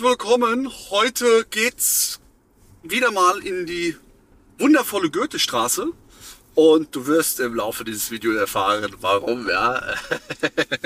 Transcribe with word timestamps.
willkommen. 0.00 0.70
Heute 0.90 1.44
geht's 1.50 2.20
wieder 2.82 3.10
mal 3.10 3.38
in 3.40 3.66
die 3.66 3.96
wundervolle 4.58 5.10
Goethestraße. 5.10 5.88
Und 6.54 6.94
du 6.94 7.06
wirst 7.06 7.40
im 7.40 7.54
Laufe 7.54 7.84
dieses 7.84 8.10
Videos 8.10 8.36
erfahren, 8.36 8.94
warum, 9.00 9.48
ja. 9.48 9.82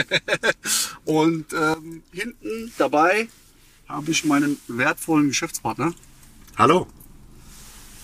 Und 1.04 1.52
ähm, 1.52 2.02
hinten 2.12 2.72
dabei 2.78 3.28
habe 3.88 4.10
ich 4.10 4.24
meinen 4.24 4.58
wertvollen 4.66 5.28
Geschäftspartner. 5.28 5.92
Hallo. 6.56 6.86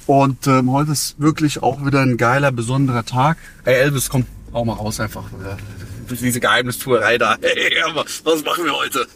Und 0.07 0.47
ähm, 0.47 0.71
heute 0.71 0.93
ist 0.93 1.19
wirklich 1.19 1.63
auch 1.63 1.85
wieder 1.85 2.01
ein 2.01 2.17
geiler, 2.17 2.53
besonderer 2.53 3.05
Tag. 3.05 3.39
Ey, 3.65 3.75
Elvis, 3.75 4.09
komm 4.09 4.27
auch 4.53 4.65
mal 4.65 4.75
raus 4.75 5.01
einfach. 5.01 5.25
Diese 6.21 6.41
Geheimnistuerei 6.41 7.19
da. 7.19 7.37
Hey, 7.43 7.81
aber 7.83 8.05
was 8.25 8.45
machen 8.45 8.65
wir 8.65 8.75
heute? 8.75 9.07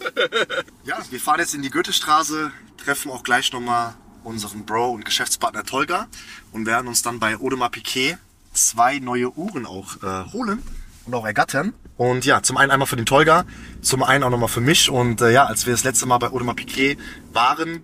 Ja, 0.84 0.98
wir 1.10 1.20
fahren 1.20 1.40
jetzt 1.40 1.54
in 1.54 1.62
die 1.62 1.70
Goethestraße, 1.70 2.50
treffen 2.82 3.10
auch 3.10 3.22
gleich 3.22 3.52
nochmal 3.52 3.94
unseren 4.24 4.66
Bro 4.66 4.90
und 4.90 5.04
Geschäftspartner 5.04 5.64
Tolga 5.64 6.08
und 6.52 6.66
werden 6.66 6.88
uns 6.88 7.02
dann 7.02 7.18
bei 7.18 7.36
Audemars 7.36 7.70
Piquet 7.70 8.18
zwei 8.52 8.98
neue 8.98 9.30
Uhren 9.36 9.66
auch 9.66 10.02
äh, 10.02 10.32
holen 10.32 10.62
und 11.06 11.14
auch 11.14 11.24
ergattern. 11.24 11.72
Und 11.96 12.24
ja, 12.24 12.42
zum 12.42 12.56
einen 12.56 12.70
einmal 12.70 12.86
für 12.86 12.96
den 12.96 13.06
Tolga, 13.06 13.44
zum 13.80 14.02
einen 14.02 14.24
auch 14.24 14.30
nochmal 14.30 14.48
für 14.48 14.60
mich. 14.60 14.90
Und 14.90 15.20
äh, 15.20 15.32
ja, 15.32 15.46
als 15.46 15.66
wir 15.66 15.72
das 15.72 15.84
letzte 15.84 16.06
Mal 16.06 16.18
bei 16.18 16.28
Audemars 16.28 16.56
Piquet 16.56 16.98
waren, 17.32 17.82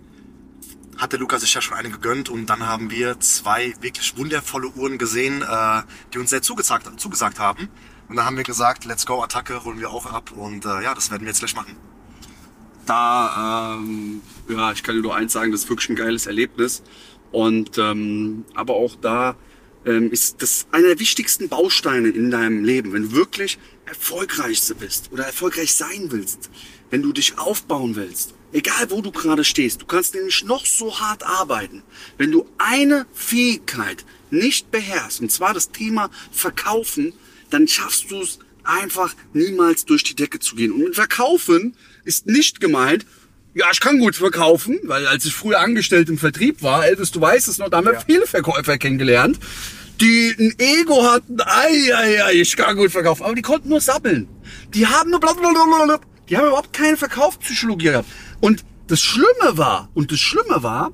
hat 0.97 1.11
der 1.11 1.19
Lukas 1.19 1.41
sich 1.41 1.53
ja 1.53 1.61
schon 1.61 1.75
eine 1.75 1.89
gegönnt 1.89 2.29
und 2.29 2.45
dann 2.47 2.67
haben 2.67 2.91
wir 2.91 3.19
zwei 3.19 3.73
wirklich 3.81 4.15
wundervolle 4.17 4.67
Uhren 4.69 4.97
gesehen, 4.97 5.41
äh, 5.41 5.81
die 6.13 6.19
uns 6.19 6.29
sehr 6.29 6.41
zugesagt, 6.41 6.99
zugesagt 6.99 7.39
haben. 7.39 7.69
Und 8.13 8.17
dann 8.17 8.27
haben 8.27 8.37
wir 8.37 8.43
gesagt, 8.43 8.85
let's 8.85 9.07
go, 9.07 9.23
Attacke, 9.23 9.65
holen 9.65 9.79
wir 9.79 9.89
auch 9.89 10.05
ab 10.05 10.31
und 10.35 10.65
äh, 10.65 10.83
ja, 10.83 10.93
das 10.93 11.09
werden 11.09 11.23
wir 11.23 11.29
jetzt 11.29 11.39
gleich 11.39 11.55
machen. 11.55 11.75
da, 12.85 13.73
ähm, 13.75 14.21
ja, 14.47 14.71
ich 14.71 14.83
kann 14.83 14.95
dir 14.95 15.01
nur 15.01 15.15
eins 15.15 15.33
sagen, 15.33 15.51
das 15.51 15.61
ist 15.61 15.69
wirklich 15.69 15.89
ein 15.89 15.95
geiles 15.95 16.27
Erlebnis. 16.27 16.83
Und 17.31 17.79
ähm, 17.79 18.45
aber 18.53 18.75
auch 18.75 18.95
da 19.01 19.35
ähm, 19.87 20.11
ist 20.11 20.43
das 20.43 20.67
einer 20.71 20.89
der 20.89 20.99
wichtigsten 20.99 21.49
Bausteine 21.49 22.09
in 22.09 22.29
deinem 22.29 22.63
Leben, 22.63 22.93
wenn 22.93 23.01
du 23.01 23.11
wirklich 23.13 23.57
erfolgreich 23.87 24.61
bist 24.77 25.11
oder 25.11 25.25
erfolgreich 25.25 25.73
sein 25.73 26.11
willst, 26.11 26.51
wenn 26.91 27.01
du 27.01 27.13
dich 27.13 27.39
aufbauen 27.39 27.95
willst, 27.95 28.35
egal 28.51 28.91
wo 28.91 29.01
du 29.01 29.09
gerade 29.09 29.43
stehst, 29.43 29.81
du 29.81 29.87
kannst 29.87 30.13
nämlich 30.13 30.43
noch 30.43 30.67
so 30.67 30.99
hart 30.99 31.23
arbeiten, 31.23 31.81
wenn 32.19 32.31
du 32.31 32.45
eine 32.59 33.07
Fähigkeit 33.11 34.05
nicht 34.29 34.69
beherrschst, 34.69 35.21
und 35.21 35.31
zwar 35.31 35.55
das 35.55 35.71
Thema 35.71 36.11
Verkaufen, 36.31 37.13
dann 37.53 37.67
schaffst 37.67 38.09
du 38.11 38.21
es 38.21 38.39
einfach 38.63 39.13
niemals 39.33 39.85
durch 39.85 40.03
die 40.03 40.15
Decke 40.15 40.39
zu 40.39 40.55
gehen. 40.55 40.71
Und 40.71 40.79
mit 40.79 40.95
Verkaufen 40.95 41.75
ist 42.03 42.27
nicht 42.27 42.59
gemeint, 42.59 43.05
ja, 43.53 43.67
ich 43.71 43.79
kann 43.79 43.99
gut 43.99 44.15
verkaufen, 44.15 44.79
weil 44.83 45.05
als 45.05 45.25
ich 45.25 45.33
früher 45.35 45.59
angestellt 45.59 46.09
im 46.09 46.17
Vertrieb 46.17 46.63
war, 46.63 46.85
Elvis, 46.87 47.11
du 47.11 47.21
weißt 47.21 47.47
es 47.47 47.59
noch, 47.59 47.69
da 47.69 47.77
haben 47.77 47.85
wir 47.85 47.93
Ja. 47.93 48.01
viele 48.05 48.25
Verkäufer 48.25 48.77
kennengelernt, 48.79 49.37
die 50.01 50.33
ein 50.39 50.55
Ego 50.57 51.03
hatten, 51.03 51.39
ei, 51.39 51.95
ei, 51.95 52.23
ei, 52.25 52.33
ich 52.41 52.55
kann 52.57 52.75
gut 52.75 52.91
verkaufen, 52.91 53.23
aber 53.23 53.35
die 53.35 53.43
konnten 53.43 53.69
nur 53.69 53.79
sabbeln. 53.79 54.27
Die 54.73 54.87
haben 54.87 55.11
nur 55.11 55.19
blablabla, 55.19 55.99
die 56.29 56.37
haben 56.37 56.47
überhaupt 56.47 56.73
keine 56.73 56.97
Verkaufspsychologie 56.97 57.85
gehabt. 57.85 58.09
Und 58.41 58.63
das 58.87 59.01
Schlimme 59.01 59.55
war, 59.57 59.89
und 59.93 60.11
das 60.11 60.19
Schlimme 60.19 60.63
war, 60.63 60.91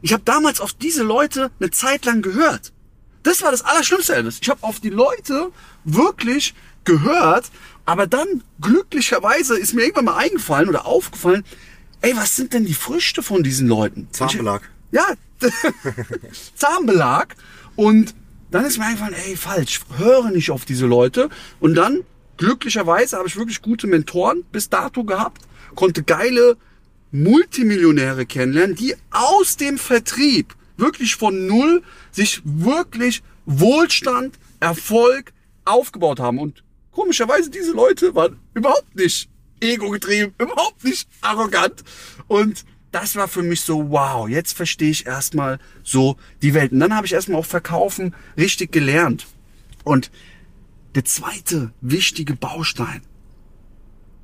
ich 0.00 0.12
habe 0.14 0.22
damals 0.24 0.60
auf 0.60 0.72
diese 0.72 1.02
Leute 1.02 1.50
eine 1.60 1.70
Zeit 1.70 2.06
lang 2.06 2.22
gehört. 2.22 2.72
Das 3.22 3.42
war 3.42 3.50
das 3.50 3.62
Allerschlimmste, 3.62 4.14
Elvis. 4.14 4.38
Ich 4.40 4.48
habe 4.48 4.62
auf 4.62 4.80
die 4.80 4.90
Leute 4.90 5.50
wirklich 5.94 6.54
gehört, 6.84 7.50
aber 7.84 8.06
dann 8.06 8.42
glücklicherweise 8.60 9.58
ist 9.58 9.74
mir 9.74 9.82
irgendwann 9.82 10.06
mal 10.06 10.16
eingefallen 10.16 10.68
oder 10.68 10.86
aufgefallen, 10.86 11.44
ey, 12.00 12.14
was 12.16 12.36
sind 12.36 12.52
denn 12.52 12.66
die 12.66 12.74
Früchte 12.74 13.22
von 13.22 13.42
diesen 13.42 13.68
Leuten? 13.68 14.08
Zahnbelag. 14.12 14.62
Ja, 14.90 15.06
Zahnbelag. 16.54 17.34
Und 17.76 18.14
dann 18.50 18.64
ist 18.64 18.78
mir 18.78 18.86
eingefallen, 18.86 19.14
ey, 19.26 19.36
falsch, 19.36 19.80
höre 19.96 20.30
nicht 20.30 20.50
auf 20.50 20.64
diese 20.64 20.86
Leute. 20.86 21.28
Und 21.60 21.74
dann, 21.74 22.04
glücklicherweise, 22.36 23.16
habe 23.16 23.28
ich 23.28 23.36
wirklich 23.36 23.62
gute 23.62 23.86
Mentoren 23.86 24.44
bis 24.52 24.68
dato 24.68 25.04
gehabt, 25.04 25.42
konnte 25.74 26.02
geile 26.02 26.56
Multimillionäre 27.10 28.26
kennenlernen, 28.26 28.76
die 28.76 28.94
aus 29.10 29.56
dem 29.56 29.78
Vertrieb 29.78 30.54
wirklich 30.76 31.16
von 31.16 31.46
null 31.46 31.82
sich 32.12 32.42
wirklich 32.44 33.22
Wohlstand, 33.46 34.38
Erfolg 34.60 35.32
aufgebaut 35.68 36.20
haben. 36.20 36.38
Und 36.38 36.64
komischerweise, 36.90 37.50
diese 37.50 37.72
Leute 37.72 38.14
waren 38.14 38.38
überhaupt 38.54 38.94
nicht 38.94 39.28
ego-getrieben, 39.60 40.34
überhaupt 40.38 40.84
nicht 40.84 41.08
arrogant. 41.20 41.84
Und 42.26 42.64
das 42.90 43.16
war 43.16 43.28
für 43.28 43.42
mich 43.42 43.60
so, 43.60 43.90
wow, 43.90 44.28
jetzt 44.28 44.52
verstehe 44.52 44.90
ich 44.90 45.06
erstmal 45.06 45.58
so 45.82 46.16
die 46.42 46.54
Welt. 46.54 46.72
Und 46.72 46.80
dann 46.80 46.94
habe 46.94 47.06
ich 47.06 47.12
erstmal 47.12 47.40
auch 47.40 47.46
Verkaufen 47.46 48.14
richtig 48.36 48.72
gelernt. 48.72 49.26
Und 49.84 50.10
der 50.94 51.04
zweite 51.04 51.72
wichtige 51.80 52.34
Baustein, 52.34 53.02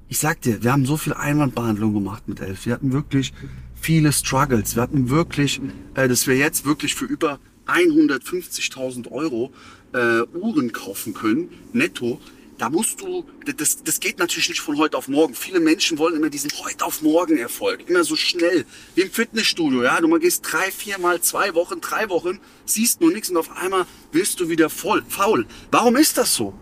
ich 0.09 0.19
sag 0.19 0.41
dir, 0.43 0.62
wir 0.62 0.72
haben 0.72 0.87
so 0.87 0.97
viel 0.97 1.12
Einwandbehandlung 1.12 1.93
gemacht 1.93 2.28
mit 2.28 2.41
Elf. 2.41 2.66
Wir 2.66 2.75
hatten 2.75 2.93
wirklich 2.93 3.33
viele 3.75 4.12
Struggles. 4.12 4.77
Wir 4.77 4.83
hatten 4.83 5.10
wirklich, 5.10 5.60
äh, 5.94 6.09
dass 6.09 6.27
wir 6.27 6.37
jetzt 6.37 6.65
wirklich 6.65 6.94
für 6.94 7.04
über 7.04 7.38
150.000 7.66 9.10
Euro 9.10 9.53
äh, 9.94 10.22
Uhren 10.37 10.72
kaufen 10.72 11.15
können, 11.15 11.49
netto. 11.72 12.21
Da 12.59 12.71
musst 12.71 13.00
du, 13.00 13.25
das, 13.56 13.82
das 13.82 13.99
geht 13.99 14.19
natürlich 14.19 14.49
nicht 14.49 14.60
von 14.60 14.78
heute 14.78 14.97
auf 14.97 15.09
morgen. 15.09 15.34
Viele 15.34 15.59
Menschen 15.59 15.99
wollen 15.99 16.15
immer 16.15 16.31
diesen 16.31 16.50
heute 16.65 16.84
auf 16.84 17.03
morgen 17.03 17.37
Erfolg, 17.37 17.88
immer 17.88 18.04
so 18.04 18.15
schnell, 18.15 18.65
wie 18.94 19.00
im 19.00 19.10
Fitnessstudio. 19.10 19.83
Ja, 19.83 20.00
du 20.00 20.06
mal 20.06 20.21
gehst 20.21 20.44
drei, 20.50 20.71
vier 20.71 20.99
Mal, 20.99 21.21
zwei 21.21 21.54
Wochen, 21.54 21.81
drei 21.81 22.09
Wochen, 22.10 22.38
siehst 22.65 23.00
nur 23.00 23.10
nichts 23.10 23.31
und 23.31 23.38
auf 23.38 23.56
einmal 23.56 23.87
wirst 24.12 24.38
du 24.38 24.49
wieder 24.49 24.71
voll, 24.71 25.03
faul. 25.09 25.47
Warum 25.72 25.97
ist 25.97 26.16
das 26.16 26.34
so? 26.34 26.54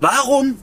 Warum 0.00 0.56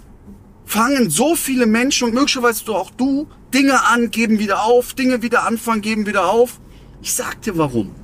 fangen 0.65 1.09
so 1.09 1.35
viele 1.35 1.67
Menschen 1.67 2.09
und 2.09 2.13
möglicherweise 2.13 2.69
auch 2.71 2.91
du 2.91 3.29
Dinge 3.53 3.85
an, 3.85 4.11
geben 4.11 4.39
wieder 4.39 4.63
auf, 4.63 4.93
Dinge 4.93 5.21
wieder 5.21 5.45
anfangen, 5.45 5.81
geben 5.81 6.05
wieder 6.05 6.29
auf. 6.29 6.59
Ich 7.01 7.13
sag 7.13 7.41
dir 7.43 7.57
warum. 7.57 7.95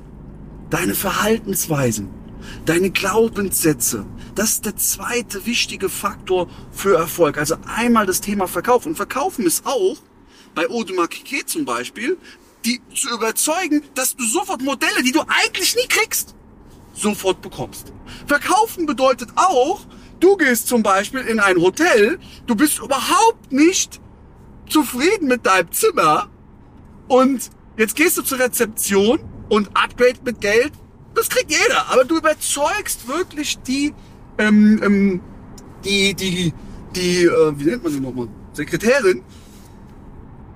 Deine 0.70 0.94
Verhaltensweisen, 0.94 2.08
deine 2.66 2.90
Glaubenssätze, 2.90 4.06
das 4.34 4.52
ist 4.52 4.66
der 4.66 4.76
zweite 4.76 5.46
wichtige 5.46 5.88
Faktor 5.88 6.48
für 6.70 6.96
Erfolg. 6.96 7.38
Also 7.38 7.56
einmal 7.66 8.06
das 8.06 8.20
Thema 8.20 8.46
Verkauf. 8.48 8.86
Und 8.86 8.96
Verkaufen 8.96 9.44
ist 9.46 9.66
auch, 9.66 9.96
bei 10.54 10.68
Audemars 10.68 11.08
Piguet 11.08 11.48
zum 11.48 11.64
Beispiel, 11.64 12.18
die 12.64 12.80
zu 12.94 13.10
überzeugen, 13.10 13.82
dass 13.94 14.16
du 14.16 14.24
sofort 14.24 14.62
Modelle, 14.62 15.02
die 15.02 15.12
du 15.12 15.20
eigentlich 15.26 15.74
nie 15.74 15.88
kriegst, 15.88 16.34
sofort 16.94 17.42
bekommst. 17.42 17.92
Verkaufen 18.26 18.86
bedeutet 18.86 19.30
auch, 19.36 19.80
du 20.20 20.36
gehst 20.36 20.68
zum 20.68 20.82
Beispiel 20.82 21.20
in 21.20 21.40
ein 21.40 21.56
Hotel, 21.56 22.18
du 22.46 22.54
bist 22.54 22.78
überhaupt 22.78 23.50
nicht 23.50 24.00
zufrieden 24.68 25.28
mit 25.28 25.44
deinem 25.46 25.72
Zimmer 25.72 26.28
und 27.08 27.50
jetzt 27.76 27.96
gehst 27.96 28.16
du 28.18 28.22
zur 28.22 28.38
Rezeption 28.38 29.20
und 29.48 29.68
Upgrade 29.76 30.20
mit 30.24 30.40
Geld, 30.40 30.72
das 31.14 31.28
kriegt 31.28 31.50
jeder, 31.50 31.88
aber 31.90 32.04
du 32.04 32.16
überzeugst 32.18 33.08
wirklich 33.08 33.58
die, 33.60 33.94
ähm, 34.38 34.80
ähm, 34.82 35.20
die, 35.84 36.14
die, 36.14 36.52
die, 36.94 37.24
äh, 37.24 37.52
wie 37.56 37.64
nennt 37.64 37.82
man 37.82 37.92
die 37.92 38.00
nochmal, 38.00 38.28
Sekretärin, 38.52 39.22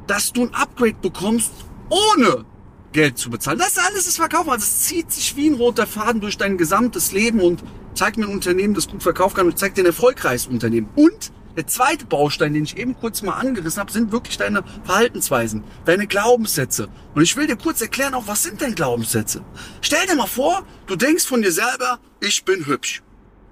dass 0.06 0.32
du 0.32 0.42
ein 0.42 0.54
Upgrade 0.54 0.96
bekommst, 1.00 1.52
ohne 1.88 2.44
Geld 2.92 3.18
zu 3.18 3.30
bezahlen. 3.30 3.58
Das 3.58 3.76
alles 3.78 4.06
ist 4.06 4.16
Verkaufen. 4.16 4.50
Also 4.50 4.64
es 4.64 4.80
zieht 4.82 5.10
sich 5.12 5.36
wie 5.36 5.48
ein 5.50 5.54
roter 5.54 5.86
Faden 5.86 6.20
durch 6.20 6.36
dein 6.36 6.56
gesamtes 6.56 7.12
Leben 7.12 7.40
und 7.40 7.62
zeigt 7.94 8.16
mir 8.16 8.26
ein 8.26 8.32
Unternehmen, 8.32 8.74
das 8.74 8.88
gut 8.88 9.02
verkaufen 9.02 9.36
kann 9.36 9.46
und 9.46 9.58
zeigt 9.58 9.76
dir 9.76 9.82
ein 9.82 9.86
erfolgreiches 9.86 10.46
Unternehmen. 10.46 10.88
Und 10.94 11.32
der 11.56 11.66
zweite 11.66 12.06
Baustein, 12.06 12.54
den 12.54 12.64
ich 12.64 12.76
eben 12.76 12.94
kurz 12.94 13.22
mal 13.22 13.34
angerissen 13.34 13.80
habe, 13.80 13.90
sind 13.90 14.12
wirklich 14.12 14.36
deine 14.36 14.62
Verhaltensweisen, 14.84 15.64
deine 15.84 16.06
Glaubenssätze. 16.06 16.88
Und 17.14 17.22
ich 17.22 17.36
will 17.36 17.46
dir 17.46 17.56
kurz 17.56 17.80
erklären, 17.80 18.14
auch 18.14 18.26
was 18.26 18.42
sind 18.42 18.60
denn 18.60 18.74
Glaubenssätze? 18.74 19.42
Stell 19.80 20.06
dir 20.06 20.16
mal 20.16 20.26
vor, 20.26 20.64
du 20.86 20.96
denkst 20.96 21.24
von 21.24 21.42
dir 21.42 21.52
selber, 21.52 21.98
ich 22.20 22.44
bin 22.44 22.66
hübsch. 22.66 23.02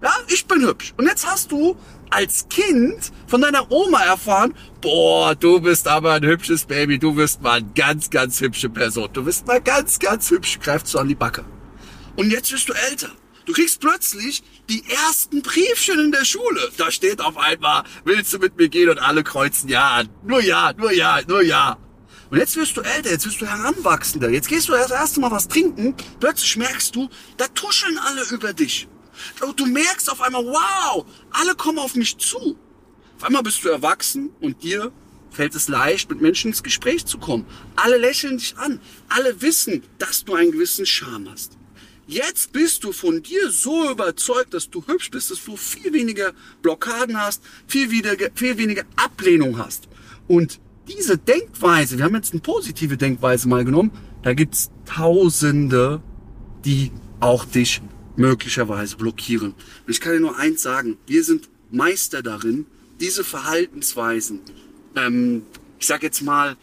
Ja, 0.02 0.12
ich 0.28 0.46
bin 0.46 0.60
hübsch. 0.66 0.92
Und 0.98 1.06
jetzt 1.06 1.26
hast 1.26 1.50
du 1.50 1.76
als 2.10 2.46
Kind 2.50 3.10
von 3.26 3.40
deiner 3.40 3.70
Oma 3.72 4.02
erfahren, 4.02 4.54
boah, 4.82 5.34
du 5.34 5.60
bist 5.60 5.88
aber 5.88 6.12
ein 6.12 6.24
hübsches 6.24 6.66
Baby, 6.66 6.98
du 6.98 7.16
wirst 7.16 7.40
mal 7.40 7.58
eine 7.58 7.68
ganz, 7.74 8.10
ganz 8.10 8.40
hübsche 8.40 8.68
Person. 8.68 9.08
Du 9.12 9.24
wirst 9.24 9.46
mal 9.46 9.62
ganz, 9.62 9.98
ganz 9.98 10.30
hübsch, 10.30 10.60
greifst 10.60 10.92
du 10.92 10.98
an 10.98 11.08
die 11.08 11.14
Backe. 11.14 11.44
Und 12.16 12.30
jetzt 12.30 12.52
wirst 12.52 12.68
du 12.68 12.74
älter. 12.74 13.08
Du 13.44 13.52
kriegst 13.52 13.80
plötzlich 13.80 14.42
die 14.70 14.84
ersten 14.88 15.42
Briefchen 15.42 16.00
in 16.00 16.12
der 16.12 16.24
Schule. 16.24 16.70
Da 16.78 16.90
steht 16.90 17.20
auf 17.20 17.36
einmal, 17.36 17.84
willst 18.04 18.32
du 18.32 18.38
mit 18.38 18.56
mir 18.56 18.68
gehen? 18.68 18.88
Und 18.88 18.98
alle 18.98 19.22
kreuzen 19.22 19.68
ja 19.68 19.90
an. 19.90 20.08
Nur 20.22 20.42
ja, 20.42 20.72
nur 20.72 20.92
ja, 20.92 21.20
nur 21.26 21.42
ja. 21.42 21.76
Und 22.30 22.38
jetzt 22.38 22.56
wirst 22.56 22.76
du 22.76 22.80
älter, 22.80 23.10
jetzt 23.10 23.26
wirst 23.26 23.40
du 23.40 23.46
heranwachsender. 23.46 24.30
Jetzt 24.30 24.48
gehst 24.48 24.68
du 24.68 24.72
das 24.72 24.90
erste 24.90 25.20
Mal 25.20 25.30
was 25.30 25.46
trinken. 25.46 25.94
Plötzlich 26.20 26.56
merkst 26.56 26.96
du, 26.96 27.08
da 27.36 27.46
tuscheln 27.48 27.98
alle 27.98 28.24
über 28.30 28.52
dich. 28.54 28.88
Du 29.56 29.66
merkst 29.66 30.10
auf 30.10 30.20
einmal, 30.22 30.44
wow, 30.44 31.04
alle 31.30 31.54
kommen 31.54 31.78
auf 31.78 31.94
mich 31.94 32.16
zu. 32.16 32.58
Auf 33.18 33.24
einmal 33.24 33.42
bist 33.42 33.62
du 33.62 33.68
erwachsen 33.68 34.30
und 34.40 34.62
dir 34.62 34.90
fällt 35.30 35.54
es 35.54 35.68
leicht, 35.68 36.08
mit 36.08 36.20
Menschen 36.20 36.48
ins 36.48 36.62
Gespräch 36.62 37.04
zu 37.06 37.18
kommen. 37.18 37.46
Alle 37.76 37.98
lächeln 37.98 38.38
dich 38.38 38.56
an. 38.56 38.80
Alle 39.08 39.40
wissen, 39.42 39.82
dass 39.98 40.24
du 40.24 40.34
einen 40.34 40.52
gewissen 40.52 40.86
Charme 40.86 41.30
hast. 41.30 41.53
Jetzt 42.06 42.52
bist 42.52 42.84
du 42.84 42.92
von 42.92 43.22
dir 43.22 43.50
so 43.50 43.90
überzeugt, 43.90 44.52
dass 44.52 44.68
du 44.68 44.84
hübsch 44.86 45.10
bist, 45.10 45.30
dass 45.30 45.42
du 45.42 45.56
viel 45.56 45.92
weniger 45.92 46.32
Blockaden 46.60 47.18
hast, 47.18 47.42
viel 47.66 47.90
weniger, 47.90 48.28
viel 48.34 48.58
weniger 48.58 48.84
Ablehnung 48.96 49.58
hast. 49.58 49.88
Und 50.28 50.60
diese 50.88 51.16
Denkweise, 51.16 51.96
wir 51.96 52.04
haben 52.04 52.14
jetzt 52.14 52.32
eine 52.32 52.42
positive 52.42 52.98
Denkweise 52.98 53.48
mal 53.48 53.64
genommen, 53.64 53.90
da 54.22 54.34
gibt's 54.34 54.70
Tausende, 54.84 56.02
die 56.64 56.92
auch 57.20 57.46
dich 57.46 57.80
möglicherweise 58.16 58.96
blockieren. 58.96 59.54
Und 59.86 59.90
ich 59.90 60.00
kann 60.00 60.12
dir 60.12 60.20
nur 60.20 60.38
eins 60.38 60.62
sagen, 60.62 60.98
wir 61.06 61.24
sind 61.24 61.48
Meister 61.70 62.22
darin, 62.22 62.66
diese 63.00 63.24
Verhaltensweisen, 63.24 64.40
ähm, 64.94 65.42
ich 65.78 65.86
sag 65.86 66.02
jetzt 66.02 66.22
mal, 66.22 66.56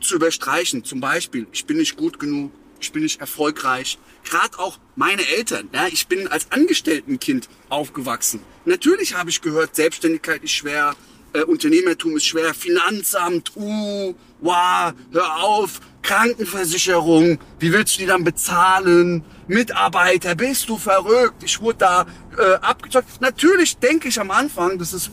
zu 0.00 0.16
überstreichen. 0.16 0.84
Zum 0.84 1.00
Beispiel, 1.00 1.46
ich 1.52 1.64
bin 1.66 1.76
nicht 1.76 1.96
gut 1.96 2.18
genug, 2.18 2.50
ich 2.82 2.92
bin 2.92 3.02
nicht 3.02 3.20
erfolgreich. 3.20 3.98
Gerade 4.24 4.58
auch 4.58 4.78
meine 4.96 5.26
Eltern. 5.28 5.68
Ja, 5.72 5.86
ich 5.86 6.06
bin 6.08 6.28
als 6.28 6.50
Angestelltenkind 6.50 7.48
aufgewachsen. 7.68 8.40
Natürlich 8.64 9.14
habe 9.14 9.30
ich 9.30 9.40
gehört, 9.40 9.74
Selbstständigkeit 9.76 10.42
ist 10.42 10.52
schwer, 10.52 10.94
äh, 11.32 11.42
Unternehmertum 11.42 12.16
ist 12.16 12.26
schwer, 12.26 12.54
Finanzamt, 12.54 13.52
uh, 13.56 14.14
wow, 14.40 14.92
hör 15.12 15.36
auf, 15.42 15.80
Krankenversicherung, 16.02 17.38
wie 17.58 17.72
willst 17.72 17.94
du 17.94 18.00
die 18.00 18.06
dann 18.06 18.24
bezahlen? 18.24 19.24
Mitarbeiter, 19.46 20.34
bist 20.34 20.68
du 20.68 20.76
verrückt? 20.76 21.42
Ich 21.42 21.60
wurde 21.60 21.78
da 21.78 22.06
äh, 22.36 22.54
abgezockt. 22.54 23.20
Natürlich 23.20 23.76
denke 23.78 24.08
ich 24.08 24.20
am 24.20 24.30
Anfang, 24.30 24.78
das 24.78 24.92
ist 24.92 25.10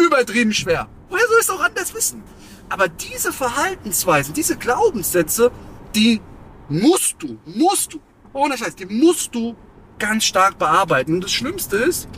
übertrieben 0.00 0.52
schwer. 0.52 0.88
Woher 1.10 1.26
soll 1.26 1.36
ich 1.38 1.44
es 1.44 1.50
auch 1.50 1.60
anders 1.60 1.94
wissen? 1.94 2.22
Aber 2.68 2.88
diese 2.88 3.32
Verhaltensweisen, 3.32 4.32
diese 4.32 4.56
Glaubenssätze, 4.56 5.50
die 5.94 6.20
musst 6.68 7.16
du, 7.18 7.38
musst 7.44 7.94
du, 7.94 8.00
ohne 8.32 8.56
Scheiß, 8.56 8.76
die 8.76 8.86
musst 8.86 9.34
du 9.34 9.54
ganz 9.98 10.24
stark 10.24 10.58
bearbeiten. 10.58 11.14
Und 11.14 11.24
das 11.24 11.32
Schlimmste 11.32 11.76
ist, 11.76 12.08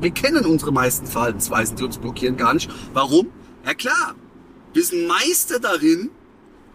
wir 0.00 0.10
kennen 0.10 0.44
unsere 0.44 0.72
meisten 0.72 1.06
Verhaltensweisen, 1.06 1.76
die 1.76 1.84
uns 1.84 1.98
blockieren, 1.98 2.36
gar 2.36 2.54
nicht. 2.54 2.70
Warum? 2.92 3.30
Ja 3.64 3.74
klar, 3.74 4.14
wir 4.72 4.84
sind 4.84 5.06
Meister 5.06 5.60
darin, 5.60 6.10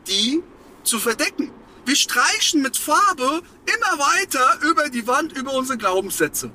die 0.07 0.41
zu 0.83 0.99
verdecken. 0.99 1.51
Wir 1.85 1.95
streichen 1.95 2.61
mit 2.61 2.77
Farbe 2.77 3.41
immer 3.65 3.99
weiter 3.99 4.59
über 4.69 4.89
die 4.89 5.07
Wand, 5.07 5.37
über 5.37 5.53
unsere 5.53 5.77
Glaubenssätze. 5.77 6.51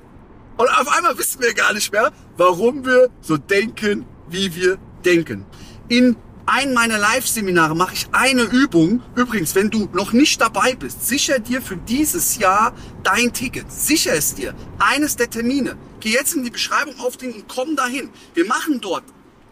Und 0.57 0.69
auf 0.69 0.89
einmal 0.89 1.17
wissen 1.19 1.41
wir 1.41 1.55
gar 1.55 1.73
nicht 1.73 1.93
mehr, 1.93 2.13
warum 2.37 2.85
wir 2.85 3.11
so 3.21 3.37
denken, 3.37 4.07
wie 4.29 4.55
wir 4.55 4.79
denken. 5.05 5.47
In 5.89 6.17
einem 6.47 6.75
meiner 6.75 6.99
Live-Seminare 6.99 7.77
mache 7.77 7.95
ich 7.95 8.07
eine 8.13 8.43
Übung. 8.43 9.03
Übrigens, 9.15 9.55
wenn 9.55 9.71
du 9.71 9.89
noch 9.93 10.13
nicht 10.13 10.41
dabei 10.41 10.75
bist, 10.75 11.07
sicher 11.07 11.39
dir 11.39 11.63
für 11.63 11.77
dieses 11.77 12.39
Jahr 12.39 12.75
dein 13.03 13.33
Ticket. 13.33 13.71
Sicher 13.71 14.15
es 14.15 14.35
dir. 14.35 14.55
Eines 14.79 15.17
der 15.17 15.31
Termine. 15.31 15.77
Geh 16.01 16.11
jetzt 16.11 16.35
in 16.35 16.43
die 16.43 16.51
Beschreibung 16.51 16.99
auf 17.01 17.17
den 17.17 17.33
und 17.33 17.49
komm 17.49 17.77
dahin. 17.77 18.11
Wir 18.35 18.47
machen 18.47 18.81
dort 18.81 19.05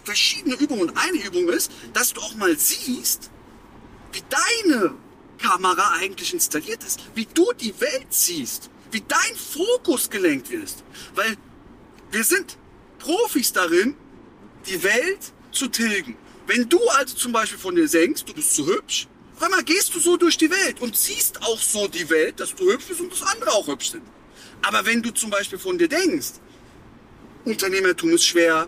verschiedene 0.04 0.56
Übungen. 0.56 0.88
Und 0.88 0.96
eine 0.96 1.24
Übung 1.24 1.48
ist, 1.48 1.70
dass 1.92 2.12
du 2.12 2.20
auch 2.20 2.34
mal 2.34 2.56
siehst, 2.58 3.30
wie 4.12 4.22
deine 4.64 4.94
Kamera 5.38 5.92
eigentlich 6.00 6.34
installiert 6.34 6.82
ist. 6.82 7.00
Wie 7.14 7.26
du 7.26 7.52
die 7.60 7.78
Welt 7.80 8.08
siehst. 8.10 8.70
Wie 8.90 9.02
dein 9.06 9.36
Fokus 9.36 10.10
gelenkt 10.10 10.50
ist. 10.50 10.82
Weil 11.14 11.36
wir 12.10 12.24
sind 12.24 12.58
Profis 12.98 13.52
darin, 13.52 13.94
die 14.66 14.82
Welt 14.82 15.32
zu 15.52 15.68
tilgen. 15.68 16.16
Wenn 16.50 16.68
du 16.68 16.80
also 16.98 17.14
zum 17.14 17.30
Beispiel 17.30 17.60
von 17.60 17.76
dir 17.76 17.86
denkst, 17.86 18.24
du 18.24 18.34
bist 18.34 18.56
zu 18.56 18.66
hübsch, 18.66 19.06
auf 19.36 19.44
einmal 19.44 19.62
gehst 19.62 19.94
du 19.94 20.00
so 20.00 20.16
durch 20.16 20.36
die 20.36 20.50
Welt 20.50 20.80
und 20.80 20.96
siehst 20.96 21.40
auch 21.42 21.60
so 21.60 21.86
die 21.86 22.10
Welt, 22.10 22.40
dass 22.40 22.56
du 22.56 22.64
hübsch 22.64 22.86
bist 22.86 23.00
und 23.00 23.12
dass 23.12 23.22
andere 23.22 23.52
auch 23.52 23.68
hübsch 23.68 23.92
sind. 23.92 24.02
Aber 24.62 24.84
wenn 24.84 25.00
du 25.00 25.12
zum 25.12 25.30
Beispiel 25.30 25.60
von 25.60 25.78
dir 25.78 25.86
denkst, 25.86 26.40
Unternehmertum 27.44 28.10
ist 28.10 28.24
schwer, 28.24 28.66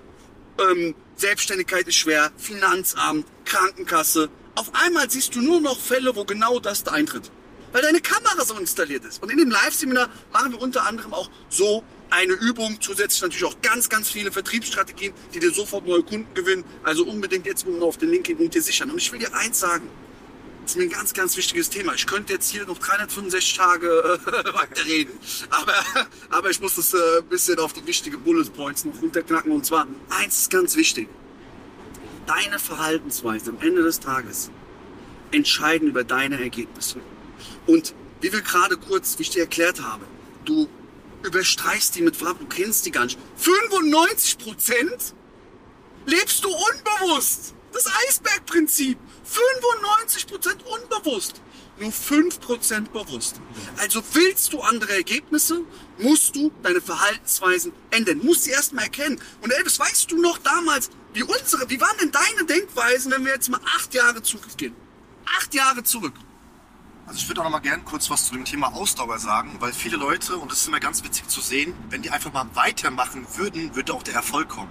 ähm, 0.60 0.94
Selbstständigkeit 1.16 1.88
ist 1.88 1.96
schwer, 1.96 2.30
Finanzamt, 2.36 3.26
Krankenkasse, 3.44 4.30
auf 4.54 4.70
einmal 4.74 5.10
siehst 5.10 5.34
du 5.34 5.40
nur 5.40 5.60
noch 5.60 5.80
Fälle, 5.80 6.14
wo 6.14 6.24
genau 6.24 6.60
das 6.60 6.84
da 6.84 6.92
eintritt. 6.92 7.32
Weil 7.72 7.82
deine 7.82 8.00
Kamera 8.00 8.44
so 8.44 8.54
installiert 8.54 9.04
ist. 9.04 9.20
Und 9.20 9.32
in 9.32 9.38
dem 9.38 9.50
Live-Seminar 9.50 10.08
machen 10.32 10.52
wir 10.52 10.62
unter 10.62 10.86
anderem 10.86 11.12
auch 11.12 11.28
so 11.48 11.82
eine 12.12 12.34
Übung, 12.34 12.78
zusätzlich 12.80 13.22
natürlich 13.22 13.44
auch 13.44 13.60
ganz, 13.62 13.88
ganz 13.88 14.10
viele 14.10 14.30
Vertriebsstrategien, 14.30 15.14
die 15.34 15.40
dir 15.40 15.50
sofort 15.50 15.86
neue 15.86 16.02
Kunden 16.02 16.32
gewinnen. 16.34 16.64
Also 16.84 17.04
unbedingt 17.04 17.46
jetzt 17.46 17.66
nur 17.66 17.82
auf 17.82 17.96
den 17.96 18.10
Link 18.10 18.24
gehen 18.24 18.38
und 18.38 18.54
dir 18.54 18.62
sichern. 18.62 18.90
Und 18.90 18.98
ich 18.98 19.10
will 19.10 19.18
dir 19.18 19.34
eins 19.34 19.58
sagen. 19.58 19.88
Das 20.62 20.72
ist 20.72 20.76
mir 20.76 20.84
ein 20.84 20.90
ganz, 20.90 21.12
ganz 21.12 21.36
wichtiges 21.36 21.70
Thema. 21.70 21.94
Ich 21.94 22.06
könnte 22.06 22.34
jetzt 22.34 22.48
hier 22.50 22.64
noch 22.66 22.78
365 22.78 23.56
Tage 23.56 23.88
äh, 23.88 24.54
weiterreden. 24.54 25.12
Aber, 25.50 25.74
aber 26.30 26.50
ich 26.50 26.60
muss 26.60 26.76
das 26.76 26.94
äh, 26.94 27.22
bisschen 27.28 27.58
auf 27.58 27.72
die 27.72 27.84
wichtigen 27.84 28.20
Bullet 28.20 28.44
Points 28.44 28.84
noch 28.84 29.00
runterknacken. 29.02 29.50
Und 29.50 29.66
zwar, 29.66 29.88
eins 30.10 30.38
ist 30.38 30.50
ganz 30.50 30.76
wichtig. 30.76 31.08
Deine 32.26 32.60
Verhaltensweise 32.60 33.50
am 33.50 33.58
Ende 33.60 33.82
des 33.82 33.98
Tages 33.98 34.50
entscheiden 35.32 35.88
über 35.88 36.04
deine 36.04 36.40
Ergebnisse. 36.40 37.00
Und 37.66 37.94
wie 38.20 38.32
wir 38.32 38.42
gerade 38.42 38.76
kurz, 38.76 39.18
wie 39.18 39.22
ich 39.22 39.30
dir 39.30 39.40
erklärt 39.40 39.82
habe, 39.82 40.04
du 40.44 40.68
überstreichst 41.22 41.94
die 41.94 42.02
mit 42.02 42.16
Farbe, 42.16 42.40
du 42.40 42.46
kennst 42.46 42.86
die 42.86 42.90
gar 42.90 43.04
nicht. 43.04 43.18
95 43.36 44.38
Prozent 44.38 45.14
lebst 46.06 46.44
du 46.44 46.48
unbewusst. 46.48 47.54
Das 47.72 47.86
Eisbergprinzip. 48.08 48.98
95 49.24 50.26
Prozent 50.26 50.64
unbewusst. 50.66 51.40
Nur 51.78 51.90
5 51.90 52.40
Prozent 52.40 52.92
bewusst. 52.92 53.40
Also 53.78 54.02
willst 54.12 54.52
du 54.52 54.60
andere 54.60 54.92
Ergebnisse, 54.92 55.64
musst 55.98 56.36
du 56.36 56.52
deine 56.62 56.80
Verhaltensweisen 56.80 57.72
ändern. 57.90 58.18
Musst 58.18 58.44
sie 58.44 58.50
erstmal 58.50 58.84
erkennen. 58.84 59.20
Und 59.40 59.50
Elvis, 59.52 59.78
weißt 59.78 60.10
du 60.12 60.20
noch 60.20 60.38
damals, 60.38 60.90
wie 61.14 61.22
unsere, 61.22 61.68
wie 61.70 61.80
waren 61.80 61.96
denn 61.98 62.12
deine 62.12 62.44
Denkweisen, 62.46 63.10
wenn 63.12 63.24
wir 63.24 63.32
jetzt 63.32 63.48
mal 63.48 63.60
acht 63.76 63.94
Jahre 63.94 64.22
zurückgehen? 64.22 64.74
Acht 65.38 65.54
Jahre 65.54 65.82
zurück. 65.82 66.14
Also 67.06 67.18
ich 67.18 67.28
würde 67.28 67.40
auch 67.40 67.44
noch 67.44 67.50
mal 67.50 67.58
gerne 67.58 67.82
kurz 67.82 68.10
was 68.10 68.26
zu 68.26 68.34
dem 68.34 68.44
Thema 68.44 68.72
Ausdauer 68.74 69.18
sagen, 69.18 69.56
weil 69.58 69.72
viele 69.72 69.96
Leute, 69.96 70.36
und 70.36 70.50
das 70.50 70.60
ist 70.60 70.68
immer 70.68 70.80
ganz 70.80 71.02
witzig 71.02 71.28
zu 71.28 71.40
sehen, 71.40 71.74
wenn 71.90 72.02
die 72.02 72.10
einfach 72.10 72.32
mal 72.32 72.46
weitermachen 72.54 73.26
würden, 73.36 73.74
würde 73.74 73.92
auch 73.92 74.02
der 74.02 74.14
Erfolg 74.14 74.48
kommen. 74.48 74.70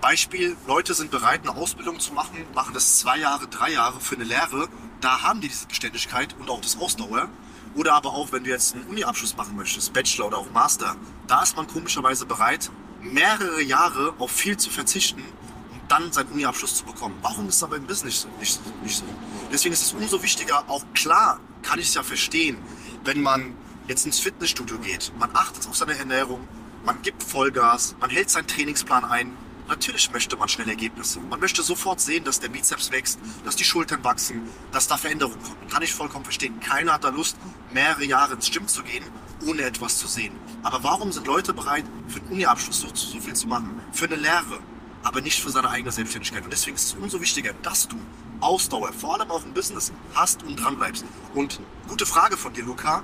Beispiel, 0.00 0.56
Leute 0.66 0.94
sind 0.94 1.10
bereit, 1.10 1.42
eine 1.42 1.56
Ausbildung 1.56 1.98
zu 1.98 2.12
machen, 2.12 2.44
machen 2.54 2.74
das 2.74 2.98
zwei 2.98 3.18
Jahre, 3.18 3.46
drei 3.48 3.72
Jahre 3.72 4.00
für 4.00 4.16
eine 4.16 4.24
Lehre. 4.24 4.68
Da 5.00 5.22
haben 5.22 5.40
die 5.40 5.48
diese 5.48 5.66
Beständigkeit 5.66 6.36
und 6.38 6.50
auch 6.50 6.60
das 6.60 6.78
Ausdauer. 6.78 7.28
Oder 7.74 7.94
aber 7.94 8.10
auch, 8.10 8.32
wenn 8.32 8.44
du 8.44 8.50
jetzt 8.50 8.74
einen 8.74 8.84
Uni-Abschluss 8.88 9.36
machen 9.36 9.56
möchtest, 9.56 9.92
Bachelor 9.92 10.26
oder 10.26 10.38
auch 10.38 10.50
Master, 10.50 10.96
da 11.26 11.42
ist 11.42 11.56
man 11.56 11.66
komischerweise 11.66 12.26
bereit, 12.26 12.70
mehrere 13.00 13.62
Jahre 13.62 14.12
auf 14.18 14.30
viel 14.30 14.56
zu 14.56 14.70
verzichten, 14.70 15.22
um 15.70 15.80
dann 15.88 16.12
seinen 16.12 16.32
Uni-Abschluss 16.32 16.76
zu 16.76 16.84
bekommen. 16.84 17.16
Warum 17.22 17.48
ist 17.48 17.56
es 17.56 17.62
aber 17.62 17.76
im 17.76 17.86
Business 17.86 18.26
nicht 18.38 18.52
so? 18.52 19.04
Deswegen 19.50 19.72
ist 19.72 19.82
es 19.82 19.92
umso 19.92 20.22
wichtiger, 20.22 20.64
auch 20.68 20.84
klar 20.94 21.40
kann 21.62 21.78
ich 21.78 21.88
es 21.88 21.94
ja 21.94 22.02
verstehen, 22.02 22.58
wenn 23.04 23.22
man 23.22 23.54
jetzt 23.88 24.06
ins 24.06 24.20
Fitnessstudio 24.20 24.78
geht, 24.78 25.12
man 25.18 25.30
achtet 25.34 25.66
auf 25.66 25.76
seine 25.76 25.96
Ernährung, 25.96 26.46
man 26.84 27.00
gibt 27.02 27.22
Vollgas, 27.22 27.96
man 28.00 28.10
hält 28.10 28.30
seinen 28.30 28.46
Trainingsplan 28.46 29.04
ein. 29.04 29.36
Natürlich 29.68 30.10
möchte 30.12 30.36
man 30.36 30.48
schnell 30.48 30.68
Ergebnisse. 30.68 31.20
Man 31.20 31.38
möchte 31.38 31.62
sofort 31.62 32.00
sehen, 32.00 32.24
dass 32.24 32.40
der 32.40 32.48
Bizeps 32.48 32.90
wächst, 32.90 33.18
dass 33.44 33.56
die 33.56 33.64
Schultern 33.64 34.02
wachsen, 34.02 34.42
dass 34.72 34.88
da 34.88 34.96
Veränderungen 34.96 35.40
kommen. 35.40 35.68
Kann 35.70 35.82
ich 35.82 35.94
vollkommen 35.94 36.24
verstehen. 36.24 36.58
Keiner 36.60 36.94
hat 36.94 37.04
da 37.04 37.10
Lust, 37.10 37.36
mehrere 37.72 38.04
Jahre 38.04 38.34
ins 38.34 38.50
Gym 38.50 38.66
zu 38.66 38.82
gehen, 38.82 39.04
ohne 39.46 39.62
etwas 39.62 39.98
zu 39.98 40.08
sehen. 40.08 40.34
Aber 40.62 40.82
warum 40.82 41.12
sind 41.12 41.26
Leute 41.26 41.54
bereit, 41.54 41.84
für 42.08 42.20
einen 42.20 42.32
Uni-Abschluss 42.32 42.80
so, 42.80 42.88
so 42.92 43.20
viel 43.20 43.34
zu 43.34 43.46
machen? 43.46 43.80
Für 43.92 44.06
eine 44.06 44.16
Lehre, 44.16 44.58
aber 45.02 45.20
nicht 45.20 45.42
für 45.42 45.50
seine 45.50 45.70
eigene 45.70 45.92
Selbstständigkeit. 45.92 46.44
Und 46.44 46.52
deswegen 46.52 46.76
ist 46.76 46.84
es 46.84 46.94
umso 46.94 47.20
wichtiger, 47.20 47.52
dass 47.62 47.88
du 47.88 47.96
Ausdauer, 48.40 48.92
vor 48.92 49.14
allem 49.14 49.30
auch 49.30 49.44
im 49.44 49.52
Business, 49.54 49.92
hast 50.14 50.42
und 50.42 50.56
dran 50.56 50.76
bleibst. 50.76 51.04
Und 51.34 51.60
gute 51.88 52.06
Frage 52.06 52.36
von 52.36 52.52
dir, 52.52 52.64
Luca. 52.64 53.02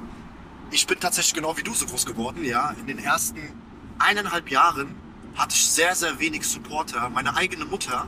Ich 0.70 0.86
bin 0.86 1.00
tatsächlich 1.00 1.34
genau 1.34 1.56
wie 1.56 1.62
du 1.62 1.74
so 1.74 1.86
groß 1.86 2.04
geworden, 2.06 2.44
ja. 2.44 2.74
In 2.80 2.86
den 2.86 2.98
ersten 2.98 3.38
eineinhalb 3.98 4.50
Jahren 4.50 4.94
hatte 5.34 5.54
ich 5.54 5.66
sehr, 5.66 5.94
sehr 5.94 6.18
wenig 6.18 6.46
Supporter. 6.46 7.08
Meine 7.10 7.36
eigene 7.36 7.64
Mutter 7.64 8.06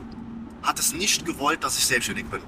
hat 0.61 0.79
es 0.79 0.93
nicht 0.93 1.25
gewollt, 1.25 1.63
dass 1.63 1.77
ich 1.77 1.85
selbstständig 1.85 2.25
bin. 2.25 2.41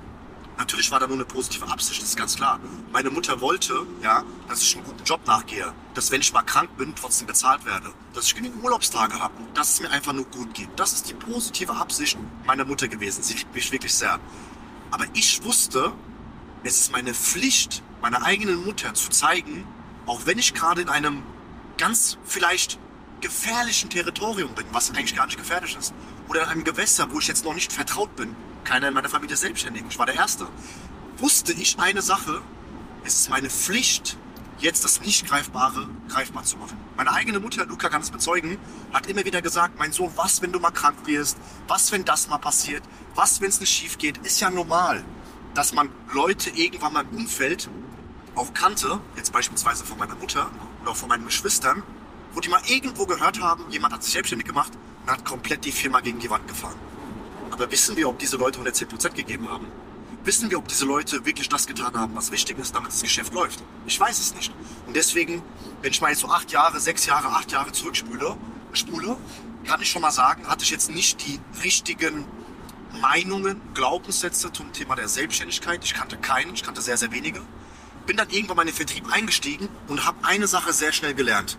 Natürlich 0.57 0.91
war 0.91 0.99
da 0.99 1.07
nur 1.07 1.17
eine 1.17 1.25
positive 1.25 1.67
Absicht, 1.67 2.01
das 2.01 2.09
ist 2.09 2.17
ganz 2.17 2.35
klar. 2.35 2.59
Meine 2.91 3.09
Mutter 3.09 3.41
wollte, 3.41 3.85
ja, 4.01 4.23
dass 4.47 4.61
ich 4.61 4.75
einen 4.75 4.85
guten 4.85 5.03
Job 5.03 5.21
nachgehe, 5.25 5.73
dass 5.93 6.11
wenn 6.11 6.21
ich 6.21 6.31
mal 6.31 6.43
krank 6.43 6.77
bin, 6.77 6.93
trotzdem 6.95 7.27
bezahlt 7.27 7.65
werde, 7.65 7.91
dass 8.13 8.25
ich 8.25 8.35
genügend 8.35 8.63
Urlaubstage 8.63 9.19
habe, 9.19 9.33
dass 9.55 9.73
es 9.73 9.81
mir 9.81 9.89
einfach 9.89 10.13
nur 10.13 10.25
gut 10.25 10.53
geht. 10.53 10.69
Das 10.75 10.93
ist 10.93 11.09
die 11.09 11.13
positive 11.13 11.73
Absicht 11.73 12.17
meiner 12.45 12.65
Mutter 12.65 12.87
gewesen. 12.87 13.23
Sie 13.23 13.33
liebt 13.33 13.53
mich 13.53 13.71
wirklich 13.71 13.93
sehr. 13.93 14.19
Aber 14.91 15.05
ich 15.13 15.43
wusste, 15.43 15.91
es 16.63 16.79
ist 16.79 16.91
meine 16.91 17.13
Pflicht, 17.13 17.81
meiner 18.01 18.23
eigenen 18.23 18.63
Mutter 18.63 18.93
zu 18.93 19.09
zeigen, 19.09 19.65
auch 20.05 20.25
wenn 20.25 20.37
ich 20.37 20.53
gerade 20.53 20.81
in 20.81 20.89
einem 20.89 21.23
ganz 21.77 22.17
vielleicht 22.23 22.77
gefährlichen 23.21 23.89
Territorium 23.89 24.53
bin, 24.53 24.65
was 24.71 24.91
eigentlich 24.91 25.15
gar 25.15 25.25
nicht 25.25 25.37
gefährlich 25.37 25.75
ist. 25.75 25.93
Oder 26.27 26.43
in 26.43 26.49
einem 26.49 26.63
Gewässer, 26.63 27.11
wo 27.11 27.19
ich 27.19 27.27
jetzt 27.27 27.45
noch 27.45 27.53
nicht 27.53 27.73
vertraut 27.73 28.15
bin. 28.15 28.35
Keiner 28.63 28.87
in 28.87 28.93
meiner 28.93 29.09
Familie 29.09 29.33
ist 29.33 29.41
selbstständig. 29.41 29.83
Ich 29.89 29.99
war 29.99 30.05
der 30.05 30.15
Erste. 30.15 30.47
Wusste 31.17 31.53
ich 31.53 31.79
eine 31.79 32.01
Sache, 32.01 32.41
es 33.03 33.15
ist 33.15 33.29
meine 33.29 33.49
Pflicht, 33.49 34.17
jetzt 34.59 34.83
das 34.83 35.01
Nicht-Greifbare 35.01 35.89
greifbar 36.07 36.43
zu 36.43 36.57
machen. 36.57 36.77
Meine 36.95 37.11
eigene 37.11 37.39
Mutter, 37.39 37.65
Luca 37.65 37.89
kann 37.89 38.01
es 38.01 38.11
bezeugen, 38.11 38.57
hat 38.93 39.07
immer 39.07 39.25
wieder 39.25 39.41
gesagt, 39.41 39.77
mein 39.77 39.91
Sohn, 39.91 40.11
was, 40.15 40.41
wenn 40.41 40.51
du 40.51 40.59
mal 40.59 40.71
krank 40.71 40.95
wirst? 41.05 41.37
Was, 41.67 41.91
wenn 41.91 42.05
das 42.05 42.29
mal 42.29 42.37
passiert? 42.37 42.83
Was, 43.15 43.41
wenn 43.41 43.49
es 43.49 43.59
nicht 43.59 43.71
schief 43.71 43.97
geht? 43.97 44.17
Ist 44.19 44.39
ja 44.39 44.49
normal, 44.49 45.03
dass 45.53 45.73
man 45.73 45.89
Leute 46.13 46.49
irgendwann 46.51 46.93
mal 46.93 47.05
im 47.11 47.17
Umfeld 47.17 47.69
auch 48.35 48.53
kannte, 48.53 48.99
jetzt 49.15 49.33
beispielsweise 49.33 49.85
von 49.85 49.97
meiner 49.97 50.15
Mutter 50.15 50.49
oder 50.81 50.91
auch 50.91 50.95
von 50.95 51.09
meinen 51.09 51.25
Geschwistern, 51.25 51.83
wo 52.33 52.39
die 52.39 52.49
mal 52.49 52.61
irgendwo 52.67 53.05
gehört 53.05 53.41
haben, 53.41 53.69
jemand 53.69 53.93
hat 53.93 54.03
sich 54.03 54.13
selbstständig 54.13 54.47
gemacht 54.47 54.71
und 55.03 55.11
hat 55.11 55.25
komplett 55.25 55.65
die 55.65 55.71
Firma 55.71 55.99
gegen 55.99 56.19
die 56.19 56.29
Wand 56.29 56.47
gefahren. 56.47 56.77
Aber 57.51 57.71
wissen 57.71 57.95
wir, 57.95 58.09
ob 58.09 58.19
diese 58.19 58.37
Leute 58.37 58.59
110% 58.59 59.09
gegeben 59.13 59.49
haben? 59.49 59.67
Wissen 60.23 60.49
wir, 60.49 60.57
ob 60.57 60.67
diese 60.67 60.85
Leute 60.85 61.25
wirklich 61.25 61.49
das 61.49 61.67
getan 61.67 61.93
haben, 61.95 62.15
was 62.15 62.31
wichtig 62.31 62.57
ist, 62.57 62.73
damit 62.73 62.91
das 62.91 63.01
Geschäft 63.01 63.33
läuft? 63.33 63.61
Ich 63.85 63.99
weiß 63.99 64.19
es 64.19 64.33
nicht. 64.33 64.53
Und 64.87 64.95
deswegen, 64.95 65.43
wenn 65.81 65.91
ich 65.91 66.01
mal 66.01 66.09
jetzt 66.09 66.21
so 66.21 66.29
acht 66.29 66.51
Jahre, 66.51 66.79
sechs 66.79 67.05
Jahre, 67.05 67.27
acht 67.27 67.51
Jahre 67.51 67.71
zurückspule, 67.73 68.37
spule, 68.71 69.17
kann 69.65 69.81
ich 69.81 69.89
schon 69.89 70.01
mal 70.01 70.11
sagen, 70.11 70.47
hatte 70.47 70.63
ich 70.63 70.71
jetzt 70.71 70.89
nicht 70.89 71.25
die 71.27 71.39
richtigen 71.63 72.25
Meinungen, 73.01 73.59
Glaubenssätze 73.73 74.51
zum 74.51 74.71
Thema 74.71 74.95
der 74.95 75.07
Selbstständigkeit. 75.07 75.83
Ich 75.83 75.93
kannte 75.93 76.17
keinen, 76.17 76.53
ich 76.53 76.63
kannte 76.63 76.81
sehr, 76.81 76.97
sehr 76.97 77.11
wenige. 77.11 77.41
Bin 78.05 78.17
dann 78.17 78.29
irgendwann 78.29 78.57
mal 78.57 78.61
in 78.63 78.69
den 78.69 78.75
Vertrieb 78.75 79.11
eingestiegen 79.11 79.67
und 79.87 80.05
habe 80.05 80.17
eine 80.23 80.47
Sache 80.47 80.73
sehr 80.73 80.91
schnell 80.91 81.13
gelernt. 81.13 81.57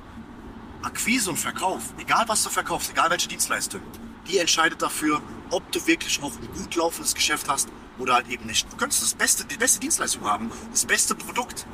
Akquise 0.84 1.30
und 1.30 1.36
Verkauf, 1.36 1.82
egal 1.98 2.24
was 2.28 2.42
du 2.42 2.50
verkaufst, 2.50 2.90
egal 2.90 3.10
welche 3.10 3.28
Dienstleistung, 3.28 3.80
die 4.28 4.38
entscheidet 4.38 4.82
dafür, 4.82 5.20
ob 5.50 5.70
du 5.72 5.86
wirklich 5.86 6.22
auch 6.22 6.32
ein 6.32 6.48
gut 6.54 6.74
laufendes 6.74 7.14
Geschäft 7.14 7.48
hast 7.48 7.68
oder 7.98 8.14
halt 8.14 8.28
eben 8.28 8.46
nicht. 8.46 8.70
Du 8.70 8.76
könntest 8.76 9.02
das 9.02 9.14
beste, 9.14 9.44
die 9.44 9.56
beste 9.56 9.80
Dienstleistung 9.80 10.24
haben, 10.24 10.50
das 10.70 10.84
beste 10.84 11.14
Produkt. 11.14 11.66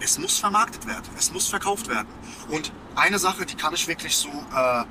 Es 0.00 0.18
muss 0.18 0.38
vermarktet 0.38 0.86
werden, 0.86 1.04
es 1.18 1.32
muss 1.32 1.48
verkauft 1.48 1.88
werden. 1.88 2.08
Und 2.48 2.72
eine 2.94 3.18
Sache, 3.18 3.46
die 3.46 3.54
kann 3.54 3.74
ich 3.74 3.88
wirklich 3.88 4.16
so 4.16 4.28
äh, 4.28 4.84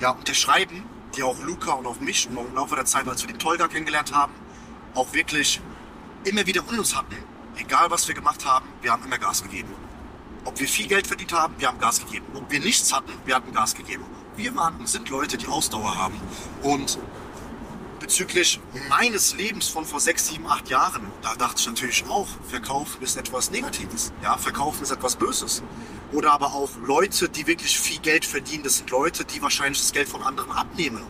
ja, 0.00 0.10
unterschreiben, 0.10 0.84
die 1.16 1.22
auch 1.22 1.38
Luca 1.42 1.72
und 1.72 1.86
auch 1.86 2.00
mich 2.00 2.26
im 2.26 2.54
Laufe 2.54 2.74
der 2.74 2.84
Zeit, 2.84 3.08
als 3.08 3.22
wir 3.22 3.28
den 3.28 3.38
Tolga 3.38 3.68
kennengelernt 3.68 4.14
haben, 4.14 4.32
auch 4.94 5.12
wirklich 5.12 5.60
immer 6.24 6.46
wieder 6.46 6.62
in 6.70 6.78
uns 6.78 6.96
hatten. 6.96 7.16
Egal 7.56 7.90
was 7.90 8.08
wir 8.08 8.14
gemacht 8.14 8.44
haben, 8.46 8.66
wir 8.80 8.92
haben 8.92 9.04
immer 9.04 9.18
Gas 9.18 9.42
gegeben. 9.42 9.74
Ob 10.44 10.58
wir 10.58 10.68
viel 10.68 10.88
Geld 10.88 11.06
verdient 11.06 11.32
haben, 11.32 11.54
wir 11.58 11.68
haben 11.68 11.78
Gas 11.78 12.00
gegeben. 12.00 12.26
Ob 12.34 12.50
wir 12.50 12.60
nichts 12.60 12.92
hatten, 12.92 13.12
wir 13.24 13.34
hatten 13.36 13.52
Gas 13.52 13.74
gegeben. 13.74 14.04
Wir 14.36 14.54
waren 14.56 14.86
sind 14.86 15.08
Leute, 15.08 15.36
die 15.36 15.46
Ausdauer 15.46 15.96
haben. 15.96 16.20
Und 16.62 16.98
bezüglich 18.00 18.60
meines 18.88 19.36
Lebens 19.36 19.68
von 19.68 19.84
vor 19.84 20.00
sechs, 20.00 20.26
sieben, 20.26 20.46
acht 20.46 20.68
Jahren, 20.68 21.06
da 21.22 21.36
dachte 21.36 21.60
ich 21.60 21.66
natürlich 21.66 22.04
auch, 22.08 22.26
Verkaufen 22.48 23.00
ist 23.02 23.16
etwas 23.16 23.50
Negatives. 23.52 24.12
Ja, 24.22 24.36
Verkaufen 24.36 24.82
ist 24.82 24.90
etwas 24.90 25.14
Böses. 25.14 25.62
Oder 26.10 26.32
aber 26.32 26.46
auch 26.46 26.70
Leute, 26.84 27.28
die 27.28 27.46
wirklich 27.46 27.78
viel 27.78 28.00
Geld 28.00 28.24
verdienen, 28.24 28.64
das 28.64 28.78
sind 28.78 28.90
Leute, 28.90 29.24
die 29.24 29.40
wahrscheinlich 29.40 29.80
das 29.80 29.92
Geld 29.92 30.08
von 30.08 30.22
anderen 30.22 30.50
abnehmen. 30.50 31.02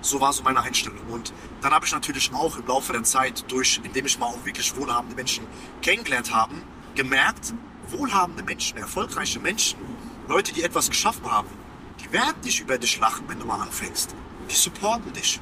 So 0.00 0.20
war 0.20 0.32
so 0.32 0.42
meine 0.42 0.60
Einstellung. 0.60 1.00
Und 1.08 1.32
dann 1.60 1.72
habe 1.72 1.86
ich 1.86 1.92
natürlich 1.92 2.32
auch 2.32 2.56
im 2.58 2.66
Laufe 2.66 2.92
der 2.92 3.04
Zeit, 3.04 3.44
durch, 3.48 3.80
indem 3.82 4.06
ich 4.06 4.18
mal 4.18 4.26
auch 4.26 4.44
wirklich 4.44 4.76
wohlhabende 4.76 5.14
Menschen 5.14 5.46
kennengelernt 5.82 6.34
habe, 6.34 6.54
gemerkt, 6.94 7.54
wohlhabende 7.90 8.42
Menschen, 8.42 8.78
erfolgreiche 8.78 9.40
Menschen, 9.40 9.78
Leute, 10.28 10.52
die 10.52 10.62
etwas 10.62 10.88
geschaffen 10.90 11.30
haben, 11.30 11.48
die 12.00 12.12
werden 12.12 12.36
nicht 12.42 12.60
über 12.60 12.78
dich 12.78 12.98
lachen, 12.98 13.24
wenn 13.28 13.38
du 13.38 13.46
mal 13.46 13.60
anfängst. 13.60 14.14
Die 14.50 14.54
supporten 14.54 15.12
dich. 15.12 15.40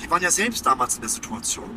Die 0.00 0.10
waren 0.10 0.22
ja 0.22 0.30
selbst 0.30 0.64
damals 0.64 0.94
in 0.96 1.00
der 1.00 1.10
Situation. 1.10 1.70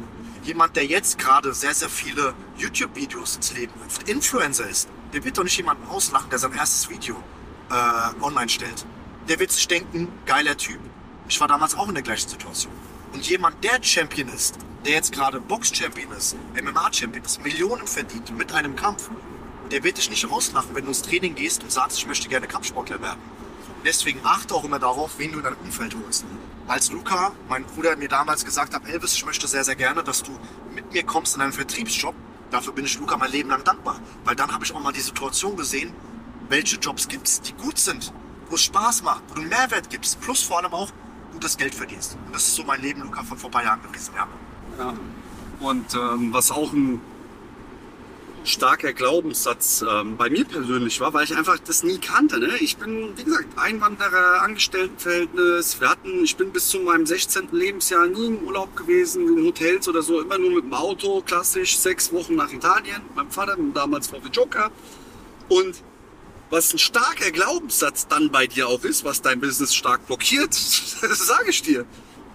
Jemand, 0.44 0.75
der 0.75 0.86
jetzt 0.86 1.18
gerade 1.18 1.54
sehr, 1.54 1.74
sehr 1.74 1.90
viele 1.90 2.34
YouTube-Videos 2.58 3.36
ins 3.36 3.54
Leben 3.54 3.74
ruft, 3.84 4.08
Influencer 4.08 4.68
ist, 4.68 4.90
der 5.13 5.24
wird 5.24 5.38
doch 5.38 5.44
nicht 5.44 5.58
jemanden 5.58 5.88
auslachen, 5.88 6.30
der 6.30 6.40
sein 6.40 6.54
erstes 6.54 6.90
Video 6.90 7.16
äh, 7.70 8.24
online 8.24 8.50
stellt. 8.50 8.86
Der 9.28 9.40
wird 9.40 9.51
sich 9.51 9.68
denken, 9.68 10.08
geiler 10.25 10.58
Typ. 10.58 10.80
Ich 11.28 11.40
war 11.40 11.48
damals 11.48 11.75
auch 11.75 11.88
in 11.88 11.94
der 11.94 12.04
gleichen 12.04 12.30
Situation. 12.30 12.74
Und 13.13 13.28
jemand, 13.30 13.63
der 13.63 13.82
Champion 13.84 14.30
ist, 14.30 14.58
der 14.86 14.94
jetzt 14.94 15.12
gerade 15.12 15.40
Box-Champion 15.40 16.12
ist, 16.13 16.36
MMA-Champion 16.56 17.24
ist, 17.24 17.44
Millionen 17.44 17.86
verdient 17.86 18.36
mit 18.38 18.51
einem 18.54 18.75
Kampf, 18.75 19.10
der 19.72 19.84
wird 19.84 19.98
dich 19.98 20.10
nicht 20.10 20.30
rauslachen, 20.30 20.70
wenn 20.74 20.84
du 20.84 20.90
ins 20.90 21.01
Training 21.01 21.36
gehst 21.36 21.63
und 21.63 21.72
sagst, 21.72 21.98
ich 21.98 22.06
möchte 22.06 22.28
gerne 22.28 22.48
Kampfsportler 22.48 23.01
werden. 23.01 23.20
Deswegen 23.86 24.20
achte 24.24 24.54
auch 24.54 24.63
immer 24.63 24.80
darauf, 24.80 25.18
wen 25.18 25.32
du 25.32 25.40
in 25.40 25.44
dein 25.44 25.56
Umfeld 25.56 25.96
holst. 26.06 26.25
Als 26.68 26.92
Luca, 26.92 27.32
mein 27.50 27.63
Bruder, 27.63 27.96
mir 27.96 28.10
damals 28.10 28.46
gesagt 28.46 28.75
hat, 28.75 28.88
Elvis, 28.88 29.13
ich 29.13 29.25
möchte 29.25 29.48
sehr, 29.48 29.63
sehr 29.63 29.75
gerne, 29.75 30.04
dass 30.04 30.22
du 30.22 30.32
mit 30.75 30.92
mir 30.94 31.04
kommst 31.04 31.36
in 31.36 31.42
einen 31.42 31.54
Vertriebsjob, 31.54 32.13
dafür 32.51 32.74
bin 32.74 32.86
ich 32.86 33.00
Luca 33.00 33.18
mein 33.18 33.32
Leben 33.32 33.50
lang 33.50 33.63
dankbar. 33.63 34.00
Weil 34.24 34.36
dann 34.36 34.51
habe 34.51 34.63
ich 34.63 34.74
auch 34.75 34.82
mal 34.82 34.94
die 34.94 35.01
Situation 35.01 35.56
gesehen, 35.56 35.94
welche 36.50 36.75
Jobs 36.75 37.08
gibt 37.08 37.28
es, 37.28 37.42
die 37.42 37.54
gut 37.54 37.80
sind, 37.80 38.13
wo 38.50 38.56
es 38.56 38.63
Spaß 38.63 39.04
macht, 39.04 39.24
wo 39.30 39.36
du 39.36 39.42
Mehrwert 39.42 39.90
gibst, 39.90 40.22
plus 40.22 40.44
vor 40.44 40.60
allem 40.60 40.74
auch 40.74 40.92
gutes 41.34 41.58
Geld 41.58 41.74
verdienst. 41.74 42.18
Und 42.28 42.36
das 42.36 42.48
ist 42.48 42.56
so 42.56 42.63
mein 42.63 42.82
Leben, 42.82 43.01
Luca, 43.01 43.24
von 43.24 43.38
vor 43.38 43.50
paar 43.50 43.63
Jahren 43.63 43.82
gewesen. 43.82 44.13
Ja. 44.16 44.28
ja. 44.78 44.94
Und 45.60 45.94
ähm, 45.96 46.34
was 46.34 46.51
auch 46.51 46.74
ein 46.74 47.01
starker 48.44 48.94
Glaubenssatz 48.94 49.84
ähm, 49.88 50.18
bei 50.18 50.30
mir 50.30 50.46
persönlich 50.46 51.00
war, 51.00 51.14
weil 51.14 51.26
ich 51.26 51.36
einfach 51.36 51.58
das 51.60 51.84
nie 51.84 52.00
kannte. 52.00 52.40
Ne? 52.40 52.58
Ich 52.60 52.78
bin, 52.78 53.18
wie 53.18 53.24
gesagt, 53.24 53.48
Einwanderer, 53.58 54.42
Angestelltenverhältnis. 54.42 55.80
Wir 55.80 55.90
hatten, 55.90 56.24
ich 56.24 56.36
bin 56.36 56.52
bis 56.52 56.70
zu 56.70 56.80
meinem 56.80 57.06
16. 57.06 57.50
Lebensjahr 57.52 58.08
nie 58.08 58.28
im 58.28 58.44
Urlaub 58.44 58.76
gewesen, 58.76 59.38
in 59.38 59.46
Hotels 59.46 59.88
oder 59.88 60.02
so, 60.02 60.22
immer 60.22 60.38
nur 60.38 60.52
mit 60.52 60.66
dem 60.66 60.74
Auto, 60.74 61.22
klassisch, 61.22 61.78
sechs 61.78 62.12
Wochen 62.12 62.36
nach 62.36 62.52
Italien, 62.52 63.02
mit 63.08 63.16
meinem 63.16 63.32
Vater, 63.32 63.58
damals 63.74 64.08
VW 64.08 64.30
Joker. 64.32 64.72
Und 65.50 65.84
was 66.50 66.74
ein 66.74 66.80
starker 66.80 67.32
Glaubenssatz 67.32 68.08
dann 68.08 68.32
bei 68.32 68.48
dir 68.48 68.68
auch 68.68 68.84
ist, 68.84 69.06
was 69.06 69.22
dein 69.22 69.40
Business 69.40 69.74
stark 69.74 70.06
blockiert, 70.08 70.50
das 71.02 71.28
sage 71.28 71.50
ich 71.50 71.62
dir. 71.62 71.86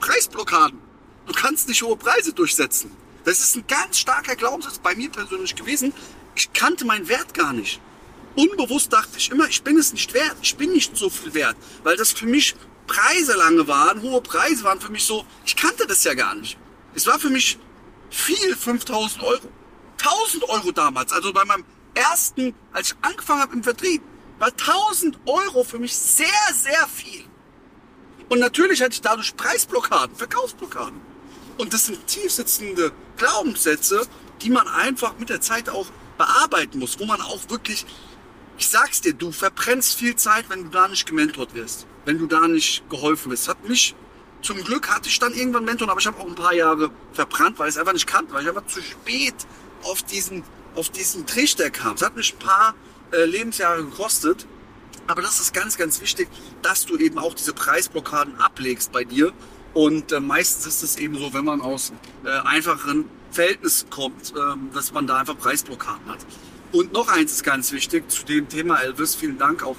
Preisblockaden. 0.00 0.78
Du 1.26 1.32
kannst 1.32 1.68
nicht 1.68 1.82
hohe 1.82 1.96
Preise 1.96 2.32
durchsetzen. 2.32 2.90
Das 3.26 3.40
ist 3.40 3.56
ein 3.56 3.66
ganz 3.66 3.98
starker 3.98 4.36
Glaubenssatz 4.36 4.78
bei 4.78 4.94
mir 4.94 5.10
persönlich 5.10 5.56
gewesen. 5.56 5.92
Ich 6.36 6.52
kannte 6.52 6.84
meinen 6.84 7.08
Wert 7.08 7.34
gar 7.34 7.52
nicht. 7.52 7.80
Unbewusst 8.36 8.92
dachte 8.92 9.18
ich 9.18 9.32
immer, 9.32 9.48
ich 9.48 9.64
bin 9.64 9.76
es 9.76 9.92
nicht 9.92 10.14
wert. 10.14 10.36
Ich 10.42 10.56
bin 10.56 10.70
nicht 10.70 10.96
so 10.96 11.10
viel 11.10 11.34
wert. 11.34 11.56
Weil 11.82 11.96
das 11.96 12.12
für 12.12 12.26
mich 12.26 12.54
Preise 12.86 13.34
lange 13.34 13.66
waren, 13.66 14.00
hohe 14.00 14.20
Preise 14.20 14.62
waren 14.62 14.80
für 14.80 14.92
mich 14.92 15.02
so, 15.02 15.26
ich 15.44 15.56
kannte 15.56 15.88
das 15.88 16.04
ja 16.04 16.14
gar 16.14 16.36
nicht. 16.36 16.56
Es 16.94 17.08
war 17.08 17.18
für 17.18 17.30
mich 17.30 17.58
viel, 18.10 18.54
5000 18.54 19.24
Euro. 19.24 19.48
1000 19.98 20.48
Euro 20.48 20.70
damals, 20.70 21.12
also 21.12 21.32
bei 21.32 21.44
meinem 21.44 21.64
ersten, 21.94 22.54
als 22.72 22.92
ich 22.92 22.96
angefangen 23.02 23.40
habe 23.40 23.54
im 23.54 23.64
Vertrieb, 23.64 24.02
war 24.38 24.52
1000 24.52 25.18
Euro 25.26 25.64
für 25.64 25.80
mich 25.80 25.96
sehr, 25.96 26.28
sehr 26.54 26.86
viel. 26.86 27.24
Und 28.28 28.38
natürlich 28.38 28.82
hatte 28.82 28.92
ich 28.92 29.00
dadurch 29.00 29.36
Preisblockaden, 29.36 30.14
Verkaufsblockaden. 30.14 31.00
Und 31.58 31.72
das 31.72 31.86
sind 31.86 32.06
tiefsitzende 32.06 32.92
Glaubenssätze, 33.16 34.06
die 34.42 34.50
man 34.50 34.68
einfach 34.68 35.18
mit 35.18 35.28
der 35.28 35.40
Zeit 35.40 35.68
auch 35.68 35.86
bearbeiten 36.18 36.78
muss, 36.78 36.98
wo 36.98 37.06
man 37.06 37.20
auch 37.20 37.48
wirklich, 37.48 37.86
ich 38.58 38.68
sag's 38.68 39.00
dir, 39.00 39.14
du 39.14 39.32
verbrennst 39.32 39.94
viel 39.94 40.16
Zeit, 40.16 40.46
wenn 40.48 40.64
du 40.64 40.70
da 40.70 40.88
nicht 40.88 41.06
gementort 41.06 41.54
wirst, 41.54 41.86
wenn 42.04 42.18
du 42.18 42.26
da 42.26 42.48
nicht 42.48 42.88
geholfen 42.88 43.30
wirst. 43.30 43.48
Hat 43.48 43.68
mich, 43.68 43.94
zum 44.42 44.62
Glück 44.62 44.88
hatte 44.88 45.08
ich 45.08 45.18
dann 45.18 45.34
irgendwann 45.34 45.64
Mentor, 45.64 45.88
aber 45.90 46.00
ich 46.00 46.06
habe 46.06 46.18
auch 46.20 46.26
ein 46.26 46.34
paar 46.34 46.54
Jahre 46.54 46.90
verbrannt, 47.12 47.58
weil 47.58 47.68
ich 47.68 47.74
es 47.74 47.78
einfach 47.78 47.92
nicht 47.92 48.06
kannte, 48.06 48.32
weil 48.32 48.42
ich 48.42 48.48
einfach 48.48 48.66
zu 48.66 48.82
spät 48.82 49.34
auf 49.82 50.02
diesen, 50.02 50.42
auf 50.74 50.90
diesen 50.90 51.26
Trichter 51.26 51.70
kam. 51.70 51.94
Es 51.94 52.02
hat 52.02 52.16
mich 52.16 52.34
ein 52.34 52.38
paar 52.38 52.74
äh, 53.12 53.24
Lebensjahre 53.24 53.84
gekostet. 53.84 54.46
Aber 55.08 55.22
das 55.22 55.40
ist 55.40 55.54
ganz, 55.54 55.76
ganz 55.76 56.00
wichtig, 56.00 56.28
dass 56.62 56.84
du 56.84 56.96
eben 56.96 57.18
auch 57.18 57.34
diese 57.34 57.52
Preisblockaden 57.52 58.40
ablegst 58.40 58.90
bei 58.90 59.04
dir 59.04 59.32
und 59.76 60.10
äh, 60.10 60.20
meistens 60.20 60.66
ist 60.66 60.82
es 60.82 60.96
eben 60.96 61.18
so, 61.18 61.34
wenn 61.34 61.44
man 61.44 61.60
aus 61.60 61.92
äh, 62.24 62.30
einfacheren 62.30 63.04
Verhältnissen 63.30 63.90
kommt, 63.90 64.32
ähm, 64.34 64.70
dass 64.72 64.94
man 64.94 65.06
da 65.06 65.18
einfach 65.18 65.36
Preisblockaden 65.36 66.08
hat. 66.08 66.20
Und 66.72 66.94
noch 66.94 67.08
eins 67.08 67.32
ist 67.32 67.44
ganz 67.44 67.72
wichtig 67.72 68.10
zu 68.10 68.24
dem 68.24 68.48
Thema 68.48 68.78
Elvis. 68.78 69.14
Vielen 69.14 69.36
Dank 69.36 69.62
auch 69.62 69.76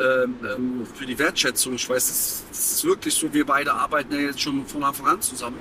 ähm, 0.00 0.34
ähm 0.44 0.86
für 0.92 1.06
die 1.06 1.16
Wertschätzung. 1.16 1.74
Ich 1.74 1.88
weiß, 1.88 2.44
das, 2.50 2.58
ist 2.58 2.84
wirklich 2.84 3.14
so. 3.14 3.32
Wir 3.32 3.46
beide 3.46 3.72
arbeiten 3.72 4.12
ja 4.14 4.18
jetzt 4.18 4.40
schon 4.40 4.66
von 4.66 4.82
Anfang 4.82 5.06
an 5.06 5.22
zusammen. 5.22 5.60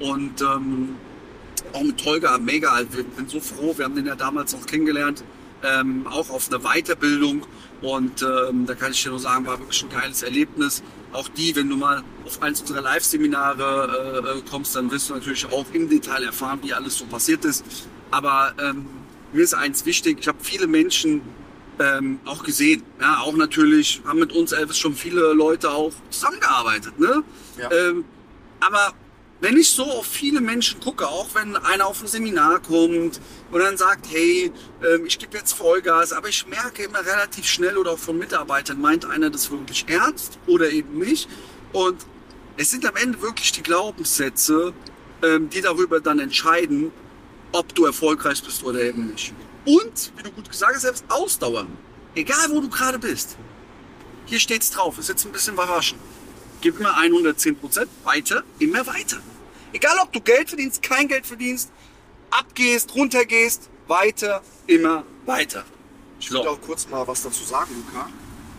Und 0.00 0.40
ähm, 0.40 0.96
auch 1.74 1.82
mit 1.82 2.02
Holger, 2.06 2.38
mega. 2.38 2.80
Wir 2.90 3.04
sind 3.16 3.28
so 3.28 3.40
froh. 3.40 3.76
Wir 3.76 3.84
haben 3.84 3.96
den 3.96 4.06
ja 4.06 4.14
damals 4.14 4.54
auch 4.54 4.64
kennengelernt. 4.64 5.22
Ähm, 5.62 6.06
auch 6.06 6.30
auf 6.30 6.50
einer 6.50 6.60
Weiterbildung. 6.60 7.46
Und 7.82 8.22
ähm, 8.22 8.66
da 8.66 8.74
kann 8.74 8.92
ich 8.92 9.02
dir 9.02 9.10
nur 9.10 9.18
sagen, 9.18 9.46
war 9.46 9.58
wirklich 9.58 9.82
ein 9.82 9.90
geiles 9.90 10.22
Erlebnis 10.22 10.82
auch 11.16 11.28
die, 11.28 11.56
wenn 11.56 11.68
du 11.68 11.76
mal 11.76 12.02
auf 12.24 12.42
eins 12.42 12.60
unserer 12.60 12.82
Live-Seminare 12.82 14.22
äh, 14.24 14.38
äh, 14.38 14.42
kommst, 14.48 14.76
dann 14.76 14.90
wirst 14.90 15.10
du 15.10 15.14
natürlich 15.14 15.46
auch 15.50 15.64
im 15.72 15.88
Detail 15.88 16.24
erfahren, 16.24 16.60
wie 16.62 16.72
alles 16.72 16.98
so 16.98 17.06
passiert 17.06 17.44
ist. 17.44 17.64
Aber 18.10 18.54
ähm, 18.60 18.86
mir 19.32 19.42
ist 19.42 19.54
eins 19.54 19.86
wichtig, 19.86 20.18
ich 20.20 20.28
habe 20.28 20.38
viele 20.40 20.66
Menschen 20.66 21.22
ähm, 21.78 22.20
auch 22.24 22.42
gesehen. 22.42 22.82
Ja, 23.00 23.20
auch 23.20 23.34
natürlich 23.34 24.02
haben 24.06 24.18
mit 24.18 24.32
uns 24.32 24.52
Elvis 24.52 24.78
schon 24.78 24.94
viele 24.94 25.32
Leute 25.32 25.70
auch 25.70 25.92
zusammengearbeitet. 26.10 26.98
Ne? 26.98 27.22
Ja. 27.58 27.70
Ähm, 27.70 28.04
Aber 28.60 28.92
wenn 29.46 29.56
ich 29.58 29.70
so 29.70 29.84
auf 29.84 30.06
viele 30.06 30.40
Menschen 30.40 30.80
gucke, 30.80 31.06
auch 31.06 31.28
wenn 31.34 31.54
einer 31.54 31.86
auf 31.86 32.02
ein 32.02 32.08
Seminar 32.08 32.58
kommt 32.58 33.20
und 33.52 33.60
dann 33.60 33.76
sagt, 33.76 34.06
hey, 34.10 34.50
ähm, 34.82 35.06
ich 35.06 35.20
gebe 35.20 35.38
jetzt 35.38 35.52
Vollgas, 35.52 36.12
aber 36.12 36.28
ich 36.28 36.48
merke 36.48 36.82
immer 36.82 36.98
relativ 37.06 37.46
schnell 37.46 37.76
oder 37.76 37.92
auch 37.92 37.98
von 37.98 38.18
Mitarbeitern, 38.18 38.80
meint 38.80 39.04
einer 39.04 39.30
das 39.30 39.48
wirklich 39.52 39.84
ernst 39.88 40.40
oder 40.48 40.68
eben 40.70 40.98
nicht. 40.98 41.28
Und 41.72 41.96
es 42.56 42.72
sind 42.72 42.84
am 42.86 42.96
Ende 42.96 43.22
wirklich 43.22 43.52
die 43.52 43.62
Glaubenssätze, 43.62 44.72
ähm, 45.22 45.48
die 45.48 45.60
darüber 45.60 46.00
dann 46.00 46.18
entscheiden, 46.18 46.90
ob 47.52 47.72
du 47.72 47.84
erfolgreich 47.84 48.42
bist 48.42 48.64
oder 48.64 48.80
eben 48.80 49.12
nicht. 49.12 49.32
Und, 49.64 50.12
wie 50.16 50.24
du 50.24 50.32
gut 50.32 50.50
gesagt 50.50 50.74
hast, 50.74 50.82
selbst 50.82 51.04
Ausdauer. 51.08 51.68
Egal, 52.16 52.50
wo 52.50 52.60
du 52.60 52.68
gerade 52.68 52.98
bist. 52.98 53.36
Hier 54.24 54.40
steht's 54.40 54.72
drauf. 54.72 54.98
Ist 54.98 55.08
jetzt 55.08 55.24
ein 55.24 55.30
bisschen 55.30 55.54
überraschend. 55.54 56.00
Gib 56.62 56.80
mir 56.80 56.96
110 56.96 57.54
Prozent. 57.54 57.88
Weiter, 58.02 58.42
immer 58.58 58.84
weiter. 58.88 59.18
Egal, 59.76 59.98
ob 60.02 60.10
du 60.10 60.22
Geld 60.22 60.48
verdienst, 60.48 60.82
kein 60.82 61.06
Geld 61.06 61.26
verdienst, 61.26 61.70
abgehst, 62.30 62.94
runtergehst, 62.94 63.68
weiter, 63.86 64.40
immer 64.66 65.04
weiter. 65.26 65.66
Ich 66.18 66.30
würde 66.30 66.48
auch 66.48 66.60
kurz 66.62 66.88
mal 66.88 67.06
was 67.06 67.22
dazu 67.22 67.44
sagen, 67.44 67.74
Luca. 67.74 68.08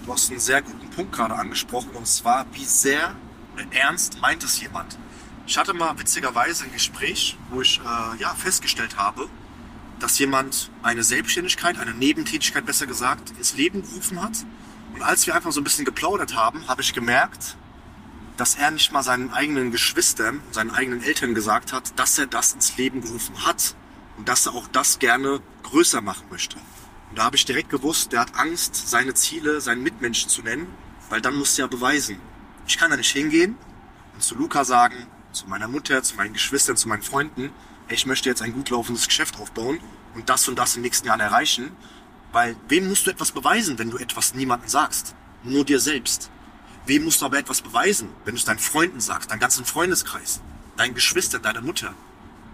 Du 0.06 0.14
hast 0.14 0.30
einen 0.30 0.40
sehr 0.40 0.62
guten 0.62 0.88
Punkt 0.92 1.14
gerade 1.14 1.34
angesprochen 1.34 1.90
und 1.96 2.08
zwar, 2.08 2.46
wie 2.52 2.64
sehr 2.64 3.16
ernst 3.72 4.22
meint 4.22 4.44
es 4.44 4.62
jemand. 4.62 4.96
Ich 5.48 5.58
hatte 5.58 5.74
mal 5.74 5.98
witzigerweise 5.98 6.66
ein 6.66 6.72
Gespräch, 6.72 7.36
wo 7.50 7.62
ich 7.62 7.80
äh, 7.80 8.22
ja, 8.22 8.36
festgestellt 8.36 8.98
habe, 8.98 9.28
dass 10.00 10.20
jemand 10.20 10.70
eine 10.84 11.02
Selbstständigkeit, 11.02 11.80
eine 11.80 11.96
Nebentätigkeit 11.96 12.64
besser 12.64 12.86
gesagt, 12.86 13.32
ins 13.32 13.56
Leben 13.56 13.82
gerufen 13.82 14.22
hat. 14.22 14.46
Und 14.94 15.02
als 15.02 15.26
wir 15.26 15.34
einfach 15.34 15.52
so 15.52 15.62
ein 15.62 15.64
bisschen 15.64 15.84
geplaudert 15.84 16.36
haben, 16.36 16.68
habe 16.68 16.84
ich 16.84 16.94
gemerkt, 16.94 17.58
dass 18.38 18.56
er 18.56 18.72
nicht 18.72 18.92
mal 18.92 19.04
seinen 19.04 19.32
eigenen 19.32 19.72
Geschwistern, 19.72 20.42
seinen 20.52 20.72
eigenen 20.72 21.04
Eltern 21.04 21.34
gesagt 21.34 21.74
hat, 21.74 21.98
dass 22.00 22.18
er 22.18 22.28
das 22.28 22.54
ins 22.54 22.78
Leben 22.78 23.02
gerufen 23.02 23.46
hat 23.46 23.76
und 24.18 24.30
dass 24.30 24.46
er 24.46 24.54
auch 24.54 24.68
das 24.68 25.00
gerne 25.00 25.42
größer 25.64 26.02
machen 26.02 26.28
möchte. 26.30 26.58
Und 27.10 27.18
da 27.18 27.24
habe 27.24 27.36
ich 27.36 27.46
direkt 27.46 27.70
gewusst, 27.70 28.12
der 28.12 28.22
hat 28.22 28.36
Angst, 28.36 28.76
seine 28.76 29.14
Ziele 29.14 29.60
seinen 29.60 29.82
Mitmenschen 29.82 30.30
zu 30.30 30.42
nennen, 30.42 30.68
weil 31.10 31.22
dann 31.22 31.36
muss 31.36 31.58
er 31.58 31.66
ja 31.66 31.68
beweisen. 31.68 32.20
Ich 32.68 32.78
kann 32.78 32.92
da 32.92 32.98
nicht 32.98 33.12
hingehen 33.12 33.58
und 34.14 34.24
zu 34.24 34.36
Luca 34.36 34.64
sagen, 34.64 35.08
zu 35.32 35.48
meiner 35.48 35.68
Mutter, 35.68 36.04
zu 36.04 36.16
meinen 36.16 36.34
Geschwistern, 36.34 36.78
zu 36.78 36.88
meinen 36.88 37.04
Freunden, 37.04 37.52
ich 37.90 38.06
möchte 38.06 38.30
jetzt 38.30 38.42
ein 38.42 38.54
gut 38.54 38.70
laufendes 38.70 39.08
Geschäft 39.08 39.40
aufbauen 39.40 39.80
und 40.14 40.30
das 40.30 40.48
und 40.48 40.60
das 40.60 40.76
in 40.76 40.82
den 40.82 40.88
nächsten 40.88 41.08
Jahren 41.08 41.22
erreichen. 41.22 41.72
Weil 42.34 42.58
wem 42.68 42.90
musst 42.90 43.08
du 43.08 43.12
etwas 43.12 43.32
beweisen, 43.32 43.80
wenn 43.80 43.90
du 43.90 43.98
etwas 43.98 44.34
niemandem 44.34 44.68
sagst? 44.68 45.16
Nur 45.44 45.64
dir 45.64 45.80
selbst. 45.80 46.30
Wem 46.88 47.04
musst 47.04 47.22
du 47.22 47.26
aber 47.26 47.38
etwas 47.38 47.62
beweisen, 47.62 48.08
wenn 48.24 48.34
du 48.34 48.40
es 48.40 48.46
deinen 48.46 48.60
Freunden 48.60 49.02
sagst, 49.02 49.30
deinen 49.30 49.42
ganzen 49.42 49.66
Freundeskreis, 49.66 50.40
deinen 50.78 50.96
Geschwistern, 50.96 51.42
deiner 51.42 51.62
Mutter? 51.62 51.94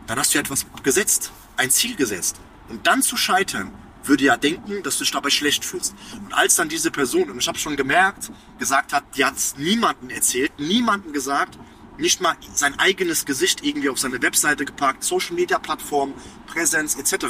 Dann 0.07 0.17
hast 0.17 0.33
du 0.33 0.39
ja 0.39 0.41
etwas 0.41 0.65
gesetzt, 0.81 1.31
ein 1.55 1.69
Ziel 1.69 1.95
gesetzt. 1.95 2.37
Und 2.67 2.87
dann 2.87 3.03
zu 3.03 3.15
scheitern, 3.15 3.71
würde 4.03 4.23
ja 4.23 4.35
denken, 4.35 4.81
dass 4.81 4.97
du 4.97 5.03
dich 5.03 5.13
dabei 5.13 5.29
schlecht 5.29 5.63
fühlst. 5.63 5.93
Und 6.15 6.33
als 6.33 6.55
dann 6.55 6.67
diese 6.67 6.89
Person, 6.89 7.29
und 7.29 7.37
ich 7.37 7.47
habe 7.47 7.59
schon 7.59 7.75
gemerkt, 7.75 8.31
gesagt 8.57 8.91
hat, 8.91 9.03
die 9.15 9.23
hat 9.23 9.37
es 9.37 9.55
niemandem 9.57 10.09
erzählt, 10.09 10.51
niemandem 10.57 11.13
gesagt, 11.13 11.59
nicht 11.99 12.19
mal 12.19 12.35
sein 12.55 12.77
eigenes 12.79 13.25
Gesicht 13.25 13.63
irgendwie 13.63 13.89
auf 13.89 13.99
seine 13.99 14.19
Webseite 14.19 14.65
gepackt, 14.65 15.03
Social 15.03 15.35
Media 15.35 15.59
Plattform, 15.59 16.15
Präsenz 16.47 16.95
etc. 16.95 17.27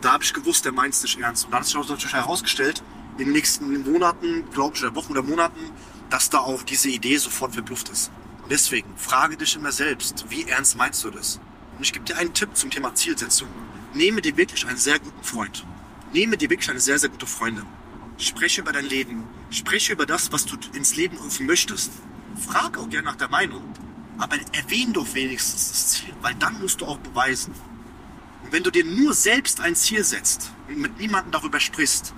Da 0.00 0.12
habe 0.12 0.24
ich 0.24 0.34
gewusst, 0.34 0.64
der 0.64 0.72
meint 0.72 0.94
es 0.94 1.02
nicht 1.04 1.20
ernst. 1.20 1.44
Und 1.44 1.52
dann 1.52 1.60
hat 1.60 1.66
sich 1.66 1.76
natürlich 1.76 2.12
herausgestellt, 2.12 2.82
in 3.18 3.26
den 3.26 3.32
nächsten 3.34 3.82
Monaten, 3.90 4.50
glaube 4.50 4.76
ich, 4.76 4.82
oder 4.82 4.96
Wochen 4.96 5.12
oder 5.12 5.22
Monaten, 5.22 5.60
dass 6.10 6.28
da 6.28 6.38
auch 6.38 6.62
diese 6.62 6.90
Idee 6.90 7.16
sofort 7.16 7.54
verblüfft 7.54 7.88
ist. 7.88 8.10
Und 8.42 8.50
deswegen 8.50 8.96
frage 8.96 9.36
dich 9.36 9.56
immer 9.56 9.72
selbst, 9.72 10.26
wie 10.28 10.44
ernst 10.44 10.76
meinst 10.76 11.02
du 11.04 11.10
das? 11.10 11.40
Und 11.76 11.84
ich 11.84 11.92
gebe 11.92 12.04
dir 12.04 12.18
einen 12.18 12.34
Tipp 12.34 12.50
zum 12.54 12.70
Thema 12.70 12.94
Zielsetzung. 12.94 13.48
Nehme 13.94 14.20
dir 14.20 14.36
wirklich 14.36 14.66
einen 14.66 14.76
sehr 14.76 14.98
guten 14.98 15.22
Freund. 15.22 15.64
Nehme 16.12 16.36
dir 16.36 16.50
wirklich 16.50 16.68
eine 16.68 16.80
sehr, 16.80 16.98
sehr 16.98 17.08
gute 17.08 17.26
Freundin. 17.26 17.64
Spreche 18.18 18.60
über 18.60 18.72
dein 18.72 18.84
Leben. 18.84 19.24
Spreche 19.50 19.92
über 19.92 20.04
das, 20.04 20.32
was 20.32 20.44
du 20.44 20.56
ins 20.74 20.96
Leben 20.96 21.16
rufen 21.16 21.46
möchtest. 21.46 21.92
Frage 22.48 22.80
auch 22.80 22.88
gerne 22.88 23.06
nach 23.06 23.16
der 23.16 23.28
Meinung. 23.28 23.62
Aber 24.18 24.36
erwähne 24.52 24.92
doch 24.92 25.14
wenigstens 25.14 25.68
das 25.68 25.88
Ziel, 25.88 26.14
weil 26.20 26.34
dann 26.34 26.60
musst 26.60 26.80
du 26.80 26.86
auch 26.86 26.98
beweisen. 26.98 27.54
Und 28.42 28.52
wenn 28.52 28.62
du 28.62 28.70
dir 28.70 28.84
nur 28.84 29.14
selbst 29.14 29.60
ein 29.60 29.76
Ziel 29.76 30.04
setzt 30.04 30.52
und 30.68 30.78
mit 30.78 30.98
niemandem 30.98 31.32
darüber 31.32 31.60
sprichst 31.60 32.12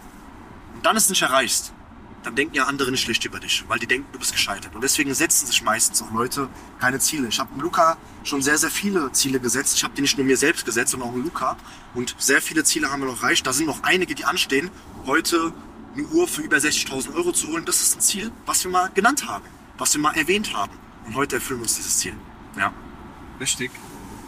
und 0.75 0.85
dann 0.85 0.97
es 0.97 1.09
nicht 1.09 1.23
erreichst, 1.23 1.73
dann 2.23 2.35
denken 2.37 2.55
ja 2.55 2.65
andere 2.65 2.91
nicht 2.91 3.03
schlecht 3.03 3.25
über 3.25 3.41
dich, 3.41 3.65
weil 3.69 3.79
die 3.79 3.87
denken, 3.87 4.07
du 4.13 4.19
bist 4.19 4.33
gescheitert. 4.33 4.75
Und 4.75 4.83
deswegen 4.83 5.13
setzen 5.15 5.47
sich 5.47 5.63
meistens 5.63 6.03
auch 6.03 6.13
Leute 6.13 6.49
keine 6.81 6.99
Ziele. 6.99 7.29
Ich 7.29 7.39
habe 7.39 7.61
Luca 7.61 7.97
schon 8.25 8.43
sehr, 8.43 8.59
sehr 8.59 8.71
viele 8.71 9.11
Ziele 9.13 9.41
gesetzt. 9.41 9.77
Ich 9.77 9.85
habe 9.85 9.95
die 9.95 10.03
nicht 10.03 10.17
nur 10.17 10.27
mir 10.27 10.37
selbst 10.37 10.65
gesetzt, 10.65 10.93
sondern 10.93 11.11
auch 11.11 11.17
Luca. 11.17 11.57
Und 11.95 12.15
sehr 12.19 12.41
viele 12.41 12.65
Ziele 12.65 12.91
haben 12.91 13.03
wir 13.03 13.07
noch 13.07 13.23
erreicht. 13.23 13.47
Da 13.47 13.53
sind 13.53 13.67
noch 13.67 13.83
einige, 13.83 14.15
die 14.15 14.25
anstehen. 14.25 14.71
Heute 15.07 15.53
eine 15.95 16.07
Uhr 16.07 16.29
für 16.29 16.43
über 16.43 16.57
60.000 16.57 17.15
Euro 17.15 17.33
zu 17.33 17.49
holen, 17.49 17.65
das 17.65 17.83
ist 17.83 17.97
ein 17.97 18.01
Ziel, 18.01 18.33
was 18.47 18.65
wir 18.65 18.71
mal 18.71 18.91
genannt 18.95 19.27
haben, 19.29 19.45
was 19.79 19.95
wir 19.95 20.01
mal 20.01 20.17
erwähnt 20.17 20.55
haben. 20.55 20.73
Und 21.07 21.15
heute 21.17 21.37
erfüllen 21.37 21.61
wir 21.61 21.65
uns 21.65 21.77
dieses 21.77 21.99
Ziel. 21.99 22.15
Ja. 22.57 22.73
Richtig. 23.41 23.71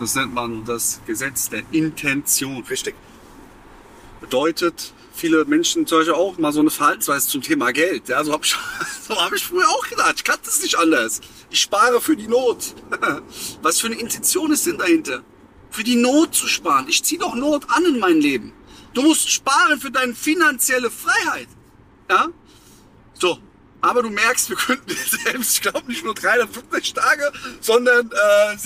Das 0.01 0.15
nennt 0.17 0.35
man 0.35 0.65
das 0.65 1.01
Gesetz 1.07 1.49
der 1.49 1.63
Intention. 1.71 2.65
Richtig. 2.65 2.95
Bedeutet, 4.25 4.95
viele 5.15 5.45
Menschen 5.45 5.87
zum 5.87 5.99
Beispiel 5.99 6.15
auch 6.15 6.39
mal 6.39 6.51
so 6.51 6.61
eine 6.61 6.71
Verhaltensweise 6.71 7.29
zum 7.29 7.43
Thema 7.43 7.73
Geld. 7.73 8.09
Ja, 8.09 8.25
so 8.25 8.33
habe 8.33 8.43
ich, 8.43 8.57
so 9.07 9.15
hab 9.23 9.35
ich 9.35 9.45
früher 9.45 9.69
auch 9.69 9.87
gedacht. 9.87 10.15
Ich 10.17 10.25
kannte 10.25 10.49
es 10.49 10.63
nicht 10.63 10.79
anders. 10.79 11.21
Ich 11.51 11.61
spare 11.61 12.01
für 12.01 12.17
die 12.17 12.27
Not. 12.27 12.75
Was 13.63 13.81
für 13.81 13.89
eine 13.89 13.97
Intention 13.97 14.51
ist 14.51 14.65
denn 14.65 14.79
dahinter? 14.79 15.23
Für 15.71 15.85
die 15.85 15.97
Not 15.97 16.35
zu 16.35 16.47
sparen. 16.47 16.87
Ich 16.89 17.05
ziehe 17.05 17.21
doch 17.21 17.35
Not 17.35 17.67
an 17.69 17.85
in 17.85 17.99
mein 17.99 18.19
Leben. 18.19 18.55
Du 18.95 19.03
musst 19.03 19.31
sparen 19.31 19.79
für 19.79 19.91
deine 19.91 20.15
finanzielle 20.15 20.91
Freiheit. 20.91 21.49
Ja? 22.09 22.29
So, 23.13 23.39
aber 23.83 24.03
du 24.03 24.09
merkst, 24.09 24.49
wir 24.49 24.57
könnten 24.57 24.97
selbst, 25.25 25.57
ich 25.57 25.61
glaube 25.61 25.87
nicht 25.87 26.03
nur 26.03 26.15
350 26.15 26.95
Tage, 26.95 27.31
sondern 27.61 28.11
äh, 28.11 28.57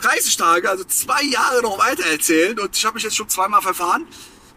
730 0.00 0.36
Tage, 0.36 0.70
also 0.70 0.84
zwei 0.84 1.22
Jahre 1.22 1.62
noch 1.62 1.78
weiter 1.78 2.04
erzählen. 2.06 2.58
Und 2.58 2.76
ich 2.76 2.84
habe 2.84 2.94
mich 2.94 3.04
jetzt 3.04 3.16
schon 3.16 3.28
zweimal 3.28 3.62
verfahren. 3.62 4.06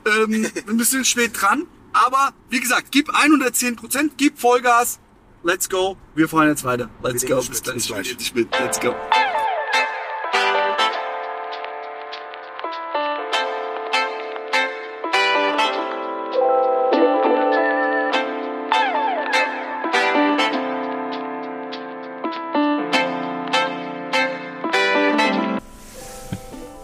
Ähm, 0.06 0.50
ein 0.68 0.78
bisschen 0.78 1.06
spät 1.06 1.32
dran. 1.40 1.68
Aber 1.94 2.34
wie 2.50 2.60
gesagt, 2.60 2.92
gib 2.92 3.10
110 3.14 3.76
Prozent, 3.76 4.14
gib 4.18 4.40
Vollgas. 4.40 5.00
Let's 5.44 5.70
go. 5.70 5.98
Wir 6.16 6.28
fahren 6.28 6.50
jetzt 6.50 6.64
weiter. 6.64 6.90
Let's 7.02 7.24
Wir 7.24 7.30
go. 7.30 7.42
Bis 7.42 7.62
gleich. 7.64 8.18
Let's 8.60 8.80
go. 8.80 8.96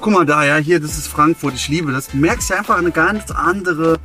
Guck 0.03 0.11
mal 0.11 0.25
da, 0.25 0.43
ja, 0.43 0.57
hier, 0.57 0.81
das 0.81 0.97
ist 0.97 1.07
Frankfurt, 1.07 1.53
ich 1.53 1.69
liebe 1.69 1.93
das. 1.93 2.09
Du 2.09 2.17
merkst 2.17 2.49
ja 2.49 2.57
einfach 2.57 2.77
eine 2.77 2.91
ganz 2.91 3.31
andere 3.31 4.01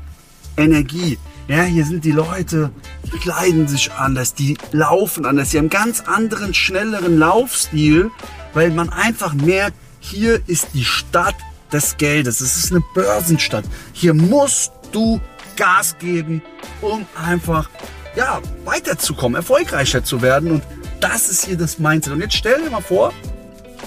Energie. 0.56 1.18
Ja, 1.48 1.62
hier 1.62 1.84
sind 1.84 2.04
die 2.04 2.12
Leute, 2.12 2.70
die 3.12 3.18
kleiden 3.18 3.66
sich 3.66 3.90
anders, 3.90 4.32
die 4.32 4.56
laufen 4.70 5.26
anders, 5.26 5.50
die 5.50 5.58
haben 5.58 5.64
einen 5.64 5.70
ganz 5.70 6.02
anderen, 6.02 6.54
schnelleren 6.54 7.18
Laufstil, 7.18 8.12
weil 8.54 8.70
man 8.70 8.90
einfach 8.90 9.34
merkt, 9.34 9.76
hier 9.98 10.40
ist 10.46 10.68
die 10.72 10.84
Stadt 10.84 11.34
des 11.72 11.96
Geldes. 11.96 12.40
Es 12.40 12.56
ist 12.56 12.70
eine 12.70 12.84
Börsenstadt. 12.94 13.64
Hier 13.92 14.14
musst 14.14 14.70
du 14.92 15.20
Gas 15.56 15.96
geben, 15.98 16.42
um 16.80 17.06
einfach 17.20 17.68
ja, 18.14 18.40
weiterzukommen, 18.64 19.34
erfolgreicher 19.34 20.04
zu 20.04 20.22
werden. 20.22 20.52
Und 20.52 20.62
das 21.00 21.28
ist 21.28 21.46
hier 21.46 21.56
das 21.56 21.80
Mindset. 21.80 22.12
Und 22.12 22.20
jetzt 22.20 22.36
stell 22.36 22.62
dir 22.62 22.70
mal 22.70 22.82
vor, 22.82 23.12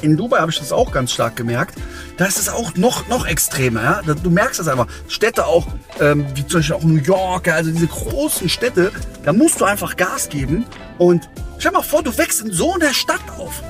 in 0.02 0.18
Dubai 0.18 0.40
habe 0.40 0.52
ich 0.52 0.60
das 0.60 0.72
auch 0.72 0.92
ganz 0.92 1.12
stark 1.12 1.36
gemerkt. 1.36 1.76
Da 2.18 2.26
ist 2.26 2.40
es 2.40 2.50
auch 2.50 2.76
noch, 2.76 3.08
noch 3.08 3.26
extremer. 3.26 3.84
Ja? 3.84 4.02
Du 4.02 4.30
merkst 4.30 4.60
das 4.60 4.68
einfach. 4.68 4.88
Städte 5.08 5.46
auch, 5.46 5.68
ähm, 6.00 6.26
wie 6.36 6.46
zum 6.46 6.60
Beispiel 6.60 6.76
auch 6.76 6.84
New 6.84 7.02
York, 7.02 7.48
also 7.48 7.72
diese 7.72 7.88
großen 7.88 8.50
Städte, 8.50 8.92
da 9.24 9.34
musst 9.34 9.62
du 9.62 9.66
einfach 9.66 9.98
Gas 9.98 10.30
geben. 10.30 10.66
Und 10.98 11.30
stell 11.58 11.72
mal 11.72 11.82
vor, 11.82 12.04
du 12.04 12.18
wächst 12.18 12.42
in 12.42 12.52
so 12.52 12.74
einer 12.74 12.94
Stadt 12.94 13.22
auf. 13.38 13.62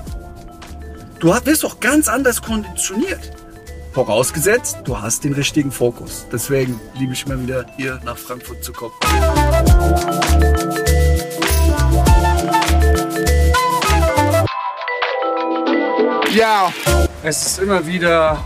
Du 1.19 1.33
wirst 1.45 1.63
doch 1.63 1.79
ganz 1.79 2.07
anders 2.07 2.41
konditioniert. 2.41 3.31
Vorausgesetzt, 3.93 4.77
du 4.85 4.99
hast 5.01 5.23
den 5.25 5.33
richtigen 5.33 5.71
Fokus. 5.71 6.25
Deswegen 6.31 6.79
liebe 6.97 7.13
ich 7.13 7.25
immer 7.25 7.39
wieder 7.41 7.65
hier 7.77 7.99
nach 8.05 8.17
Frankfurt 8.17 8.63
zu 8.63 8.71
kommen. 8.71 8.93
Ja, 16.33 16.71
es 17.23 17.45
ist 17.45 17.59
immer 17.59 17.85
wieder 17.85 18.41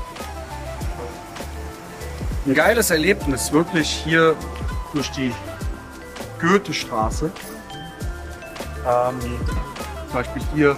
ein 2.48 2.56
geiles 2.56 2.89
Erlebnis, 2.89 3.52
wirklich 3.52 3.88
hier 3.88 4.36
durch 4.91 5.12
die 5.12 5.32
Goethestraße. 6.41 7.30
Ähm, 8.88 9.19
zum 10.08 10.13
Beispiel 10.13 10.41
hier 10.56 10.78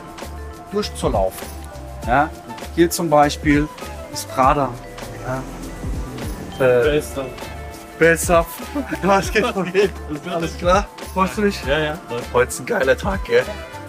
durchzulaufen. 0.74 1.48
Ja? 2.06 2.30
Hier 2.76 2.90
zum 2.90 3.10
Beispiel 3.10 3.70
ist 4.12 4.30
Prada. 4.30 4.70
Ja? 6.60 6.66
Äh, 6.66 6.84
Bester. 6.84 7.26
besser. 7.98 8.46
Was 9.04 9.32
geht 9.32 9.46
Alles 10.30 10.58
klar? 10.58 10.88
Freust 11.14 11.38
du 11.38 11.44
dich? 11.44 11.64
Ja, 11.66 11.80
ja. 11.80 11.98
Heute 12.34 12.50
ist 12.50 12.60
ein 12.60 12.66
geiler 12.66 12.98
Tag, 12.98 13.24
gell? 13.24 13.46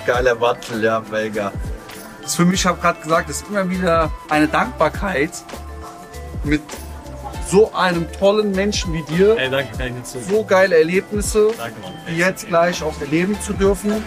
Geiler 0.07 0.40
Wattel, 0.40 0.85
ja, 0.85 1.02
mega. 1.11 1.52
Ist 2.28 2.36
für 2.36 2.44
mich, 2.44 2.60
ich 2.60 2.66
habe 2.66 2.78
gerade 2.78 3.00
gesagt, 3.00 3.30
ist 3.30 3.46
immer 3.48 3.70
wieder 3.70 4.10
eine 4.28 4.46
Dankbarkeit 4.48 5.30
mit 6.44 6.60
so 7.48 7.72
einem 7.72 8.06
tollen 8.12 8.50
Menschen 8.52 8.92
wie 8.92 9.00
dir, 9.04 9.34
Ey, 9.38 9.48
danke, 9.48 9.82
nicht 9.90 10.06
so. 10.06 10.44
geile 10.44 10.76
Erlebnisse 10.76 11.48
Danke, 11.56 11.80
Mann. 11.80 11.94
wie 12.06 12.18
jetzt 12.18 12.46
gleich 12.46 12.82
auch 12.82 13.00
erleben 13.00 13.40
zu 13.40 13.54
dürfen. 13.54 14.04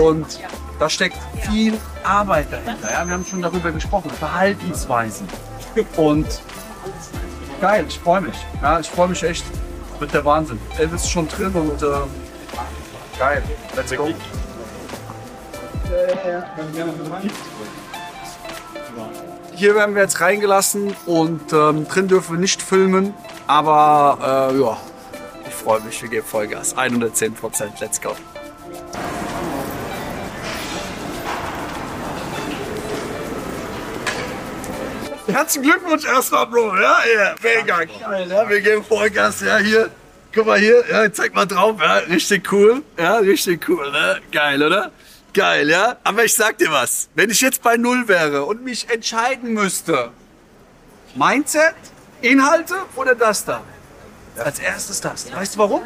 Und 0.00 0.40
da 0.78 0.88
steckt 0.88 1.18
viel 1.42 1.74
Arbeit 2.04 2.50
dahinter. 2.50 2.90
Ja, 2.90 3.06
wir 3.06 3.12
haben 3.12 3.26
schon 3.26 3.42
darüber 3.42 3.70
gesprochen, 3.70 4.08
Verhaltensweisen. 4.12 5.28
Und 5.98 6.26
geil, 7.60 7.84
ich 7.86 7.98
freue 7.98 8.22
mich. 8.22 8.36
Ja, 8.62 8.80
ich 8.80 8.88
freue 8.88 9.08
mich 9.08 9.22
echt 9.22 9.44
mit 10.00 10.14
der 10.14 10.24
Wahnsinn. 10.24 10.58
Elvis 10.78 11.02
ist 11.02 11.10
schon 11.10 11.28
drin 11.28 11.52
und 11.52 11.82
äh, 11.82 11.86
geil. 13.18 13.42
Let's 13.76 13.94
go. 13.94 14.08
Hier 19.54 19.74
werden 19.74 19.94
wir 19.94 20.02
jetzt 20.02 20.20
reingelassen 20.20 20.94
und 21.06 21.52
ähm, 21.52 21.88
drin 21.88 22.08
dürfen 22.08 22.36
wir 22.36 22.40
nicht 22.40 22.60
filmen. 22.60 23.14
Aber 23.46 24.50
äh, 24.52 24.60
ja, 24.60 24.76
ich 25.48 25.54
freue 25.54 25.80
mich, 25.80 26.02
wir 26.02 26.10
geben 26.10 26.26
Vollgas. 26.26 26.76
110 26.76 27.34
Prozent, 27.34 27.80
let's 27.80 28.00
go. 28.00 28.14
Herzlichen 35.26 35.70
Glückwunsch 35.70 36.04
erstmal, 36.04 36.46
Bro. 36.46 36.76
Ja, 36.76 36.98
ja, 37.14 37.34
mega 37.42 37.84
geil. 37.84 38.26
Ja, 38.28 38.48
wir 38.48 38.60
geben 38.60 38.84
Vollgas. 38.84 39.40
Ja, 39.40 39.58
hier. 39.58 39.90
Guck 40.34 40.46
mal 40.46 40.58
hier. 40.58 40.84
Ja, 40.90 41.10
zeig 41.12 41.34
mal 41.34 41.46
drauf. 41.46 41.80
Ja, 41.80 41.96
richtig 41.98 42.52
cool. 42.52 42.82
Ja, 42.98 43.16
richtig 43.16 43.68
cool. 43.68 43.90
Ne? 43.90 44.20
Geil, 44.30 44.62
oder? 44.62 44.90
Geil, 45.34 45.68
ja. 45.68 45.96
Aber 46.04 46.24
ich 46.24 46.34
sag 46.34 46.58
dir 46.58 46.70
was. 46.70 47.08
Wenn 47.14 47.30
ich 47.30 47.40
jetzt 47.40 47.62
bei 47.62 47.76
Null 47.76 48.08
wäre 48.08 48.44
und 48.44 48.64
mich 48.64 48.88
entscheiden 48.90 49.52
müsste, 49.52 50.10
Mindset, 51.14 51.74
Inhalte 52.20 52.74
oder 52.96 53.14
das 53.14 53.44
da? 53.44 53.62
Als 54.36 54.58
erstes 54.58 55.00
das. 55.00 55.32
Weißt 55.32 55.54
du 55.54 55.58
warum? 55.58 55.82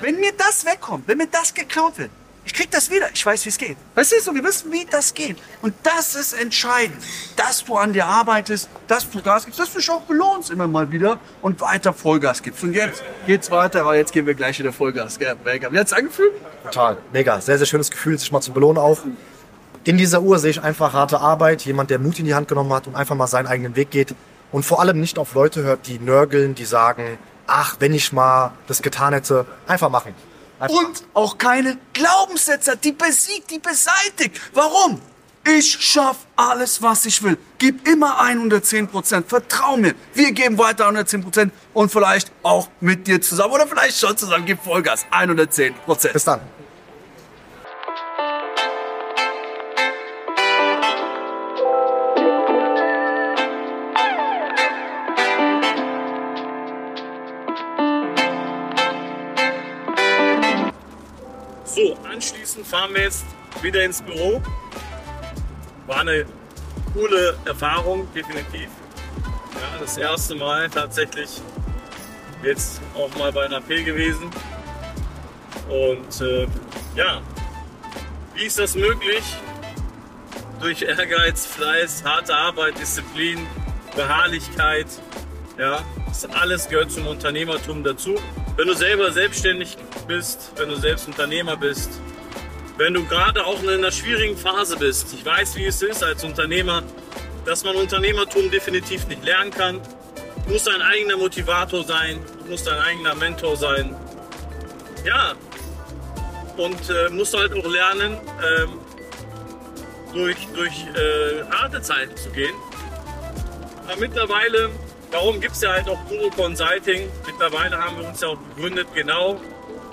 Wenn 0.00 0.20
mir 0.20 0.32
das 0.32 0.64
wegkommt, 0.64 1.08
wenn 1.08 1.18
mir 1.18 1.26
das 1.26 1.52
geklaut 1.52 1.98
wird, 1.98 2.10
ich 2.50 2.54
krieg 2.54 2.70
das 2.72 2.90
wieder. 2.90 3.06
Ich 3.14 3.24
weiß, 3.24 3.44
wie 3.44 3.48
es 3.48 3.58
geht. 3.58 3.76
Weißt 3.94 4.10
du, 4.10 4.20
so, 4.20 4.34
wir 4.34 4.42
wissen, 4.42 4.72
wie 4.72 4.84
das 4.84 5.14
geht. 5.14 5.36
Und 5.62 5.72
das 5.84 6.16
ist 6.16 6.32
entscheidend, 6.32 7.00
dass 7.36 7.64
du 7.64 7.76
an 7.76 7.92
dir 7.92 8.06
arbeitest, 8.06 8.68
dass 8.88 9.08
du 9.08 9.22
Gas 9.22 9.44
gibst, 9.44 9.60
dass 9.60 9.72
du 9.72 9.78
dich 9.78 9.88
auch 9.88 10.00
belohnst 10.00 10.50
immer 10.50 10.66
mal 10.66 10.90
wieder 10.90 11.20
und 11.42 11.60
weiter 11.60 11.92
Vollgas 11.92 12.42
gibst. 12.42 12.64
Und 12.64 12.72
jetzt 12.72 13.04
geht's 13.24 13.52
weiter, 13.52 13.82
aber 13.82 13.94
jetzt 13.94 14.12
geben 14.12 14.26
wir 14.26 14.34
gleich 14.34 14.58
wieder 14.58 14.72
Vollgas. 14.72 15.16
Mega. 15.44 15.70
Wie 15.70 15.78
hat's 15.78 15.92
angefühlt? 15.92 16.32
Total, 16.64 16.96
mega. 17.12 17.40
Sehr, 17.40 17.56
sehr 17.56 17.68
schönes 17.68 17.88
Gefühl, 17.88 18.18
sich 18.18 18.32
mal 18.32 18.40
zu 18.40 18.52
belohnen 18.52 18.78
auch. 18.78 18.98
In 19.84 19.96
dieser 19.96 20.20
Uhr 20.20 20.40
sehe 20.40 20.50
ich 20.50 20.60
einfach 20.60 20.92
harte 20.92 21.20
Arbeit, 21.20 21.62
jemand, 21.62 21.90
der 21.90 22.00
Mut 22.00 22.18
in 22.18 22.24
die 22.24 22.34
Hand 22.34 22.48
genommen 22.48 22.72
hat 22.72 22.88
und 22.88 22.96
einfach 22.96 23.14
mal 23.14 23.28
seinen 23.28 23.46
eigenen 23.46 23.76
Weg 23.76 23.92
geht 23.92 24.16
und 24.50 24.64
vor 24.64 24.80
allem 24.80 24.98
nicht 24.98 25.20
auf 25.20 25.34
Leute 25.34 25.62
hört, 25.62 25.86
die 25.86 26.00
nörgeln, 26.00 26.56
die 26.56 26.64
sagen, 26.64 27.16
ach, 27.46 27.76
wenn 27.78 27.94
ich 27.94 28.12
mal 28.12 28.50
das 28.66 28.82
getan 28.82 29.12
hätte, 29.12 29.46
einfach 29.68 29.88
machen. 29.88 30.14
Und 30.68 31.04
auch 31.14 31.38
keine 31.38 31.78
Glaubenssätze, 31.92 32.76
die 32.76 32.92
besiegt, 32.92 33.50
die 33.50 33.58
beseitigt. 33.58 34.40
Warum? 34.52 35.00
Ich 35.46 35.72
schaff 35.80 36.18
alles, 36.36 36.82
was 36.82 37.06
ich 37.06 37.22
will. 37.22 37.38
Gib 37.58 37.88
immer 37.88 38.20
110 38.20 38.88
Prozent. 38.88 39.26
Vertrau 39.28 39.76
mir. 39.76 39.94
Wir 40.12 40.32
geben 40.32 40.58
weiter 40.58 40.84
110 40.84 41.22
Prozent 41.22 41.52
und 41.72 41.90
vielleicht 41.90 42.30
auch 42.42 42.68
mit 42.80 43.06
dir 43.06 43.22
zusammen 43.22 43.54
oder 43.54 43.66
vielleicht 43.66 43.98
schon 43.98 44.16
zusammen. 44.16 44.44
Gib 44.44 44.62
Vollgas. 44.62 45.06
110 45.10 45.74
Prozent. 45.86 46.12
Bis 46.12 46.24
dann. 46.24 46.40
Anschließend 62.20 62.66
fahren 62.66 62.92
wir 62.92 63.04
jetzt 63.04 63.24
wieder 63.62 63.82
ins 63.82 64.02
Büro. 64.02 64.42
War 65.86 66.00
eine 66.00 66.26
coole 66.92 67.34
Erfahrung, 67.46 68.06
definitiv. 68.14 68.68
Ja, 69.54 69.80
das 69.80 69.96
erste 69.96 70.34
Mal 70.34 70.68
tatsächlich 70.68 71.40
jetzt 72.42 72.82
auch 72.94 73.08
mal 73.16 73.32
bei 73.32 73.46
einer 73.46 73.62
P 73.62 73.84
gewesen. 73.84 74.30
Und 75.70 76.20
äh, 76.20 76.46
ja, 76.94 77.22
wie 78.34 78.44
ist 78.44 78.58
das 78.58 78.74
möglich? 78.74 79.22
Durch 80.60 80.82
Ehrgeiz, 80.82 81.46
Fleiß, 81.46 82.04
harte 82.04 82.36
Arbeit, 82.36 82.78
Disziplin, 82.78 83.46
Beharrlichkeit. 83.96 84.88
Ja, 85.56 85.82
das 86.06 86.26
alles 86.26 86.68
gehört 86.68 86.92
zum 86.92 87.06
Unternehmertum 87.06 87.82
dazu. 87.82 88.16
Wenn 88.56 88.66
du 88.66 88.74
selber 88.74 89.10
selbstständig 89.10 89.78
bist, 90.06 90.52
wenn 90.56 90.68
du 90.68 90.76
selbst 90.76 91.06
Unternehmer 91.06 91.56
bist, 91.56 91.98
wenn 92.80 92.94
du 92.94 93.04
gerade 93.04 93.44
auch 93.44 93.62
in 93.62 93.68
einer 93.68 93.92
schwierigen 93.92 94.38
Phase 94.38 94.74
bist. 94.78 95.12
Ich 95.12 95.22
weiß, 95.22 95.54
wie 95.56 95.66
es 95.66 95.82
ist 95.82 96.02
als 96.02 96.24
Unternehmer, 96.24 96.82
dass 97.44 97.62
man 97.62 97.76
Unternehmertum 97.76 98.50
definitiv 98.50 99.06
nicht 99.06 99.22
lernen 99.22 99.50
kann. 99.50 99.82
Du 100.46 100.54
musst 100.54 100.66
dein 100.66 100.80
eigener 100.80 101.18
Motivator 101.18 101.84
sein, 101.84 102.18
du 102.42 102.50
musst 102.50 102.66
dein 102.66 102.78
eigener 102.78 103.14
Mentor 103.14 103.54
sein. 103.58 103.94
Ja, 105.04 105.34
und 106.56 106.80
äh, 106.88 107.10
musst 107.10 107.36
halt 107.36 107.52
auch 107.52 107.70
lernen, 107.70 108.16
ähm, 108.58 108.80
durch, 110.14 110.38
durch 110.54 110.86
äh, 110.96 111.44
harte 111.50 111.82
Zeiten 111.82 112.16
zu 112.16 112.30
gehen. 112.30 112.54
Aber 113.88 114.00
mittlerweile, 114.00 114.70
darum 115.10 115.38
gibt 115.38 115.54
es 115.54 115.60
ja 115.60 115.72
halt 115.72 115.86
auch 115.86 115.98
Guru 116.08 116.30
Consulting. 116.30 117.10
Mittlerweile 117.26 117.76
haben 117.76 117.98
wir 117.98 118.08
uns 118.08 118.22
ja 118.22 118.28
auch 118.28 118.38
gegründet, 118.56 118.88
genau 118.94 119.38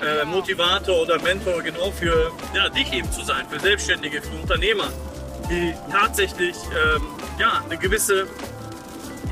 äh, 0.01 0.25
Motivator 0.25 1.01
oder 1.01 1.19
Mentor 1.21 1.61
genau 1.61 1.91
für 1.91 2.31
ja, 2.53 2.69
dich 2.69 2.91
eben 2.93 3.11
zu 3.11 3.23
sein, 3.23 3.45
für 3.49 3.59
Selbstständige, 3.59 4.21
für 4.21 4.35
Unternehmer, 4.35 4.91
die 5.49 5.73
tatsächlich 5.91 6.55
ähm, 6.71 7.01
ja, 7.39 7.63
eine 7.65 7.77
gewisse, 7.77 8.27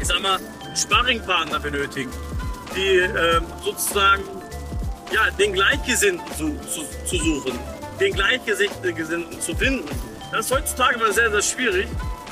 ich 0.01 0.07
sag 0.07 0.21
mal, 0.21 0.39
Sparringpartner 0.75 1.59
benötigen, 1.59 2.11
die 2.75 2.97
ähm, 2.97 3.45
sozusagen 3.63 4.23
ja, 5.13 5.29
den 5.31 5.53
Gleichgesinnten 5.53 6.27
zu, 6.35 6.57
zu, 6.67 6.83
zu 7.05 7.17
suchen, 7.17 7.57
den 7.99 8.13
Gleichgesinnten 8.13 9.39
zu 9.39 9.55
finden. 9.55 9.87
Das 10.31 10.47
ist 10.47 10.51
heutzutage 10.51 10.97
mal 10.97 11.13
sehr, 11.13 11.31
sehr 11.31 11.41
schwierig, 11.41 11.87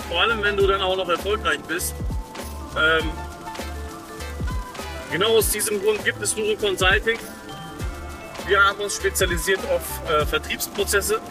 vor 0.09 0.21
allem 0.21 0.41
wenn 0.43 0.57
du 0.57 0.67
dann 0.67 0.81
auch 0.81 0.97
noch 0.97 1.07
erfolgreich 1.07 1.59
bist. 1.67 1.93
Ähm, 2.75 3.11
genau 5.11 5.37
aus 5.37 5.51
diesem 5.51 5.81
Grund 5.81 6.03
gibt 6.03 6.21
es 6.21 6.35
Nuro 6.35 6.55
Consulting. 6.57 7.19
Wir 8.45 8.63
haben 8.63 8.79
uns 8.79 8.95
spezialisiert 8.95 9.59
auf 9.69 10.09
äh, 10.09 10.25
Vertriebsprozesse 10.25 11.21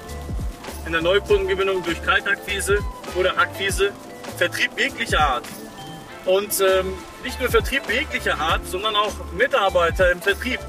in 0.86 0.92
der 0.92 1.02
Neukundengewinnung 1.02 1.82
durch 1.82 2.02
Kaltakquise 2.02 2.78
oder 3.14 3.36
Akquise, 3.38 3.92
Vertrieb 4.38 4.70
jeglicher 4.78 5.20
Art. 5.20 5.44
Und 6.24 6.60
ähm, 6.60 6.94
nicht 7.22 7.38
nur 7.40 7.50
Vertrieb 7.50 7.82
jeglicher 7.90 8.38
Art, 8.38 8.66
sondern 8.66 8.96
auch 8.96 9.12
Mitarbeiter 9.32 10.10
im 10.10 10.22
Vertrieb. 10.22 10.60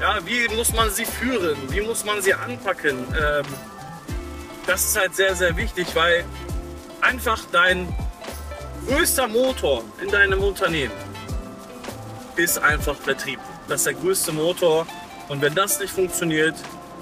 Ja, 0.00 0.18
wie 0.24 0.48
muss 0.56 0.72
man 0.72 0.90
sie 0.90 1.04
führen? 1.04 1.56
Wie 1.68 1.80
muss 1.82 2.04
man 2.04 2.22
sie 2.22 2.34
anpacken? 2.34 3.06
Ähm, 3.14 3.44
das 4.66 4.84
ist 4.84 4.98
halt 4.98 5.14
sehr, 5.14 5.34
sehr 5.36 5.56
wichtig, 5.56 5.88
weil 5.94 6.24
einfach 7.00 7.40
dein 7.52 7.94
größter 8.88 9.28
Motor 9.28 9.84
in 10.02 10.10
deinem 10.10 10.42
Unternehmen 10.42 10.92
ist 12.36 12.58
einfach 12.58 12.96
Vertrieb. 12.96 13.38
Das 13.68 13.80
ist 13.80 13.86
der 13.86 13.94
größte 13.94 14.32
Motor. 14.32 14.86
Und 15.28 15.40
wenn 15.40 15.54
das 15.54 15.80
nicht 15.80 15.92
funktioniert, 15.92 16.54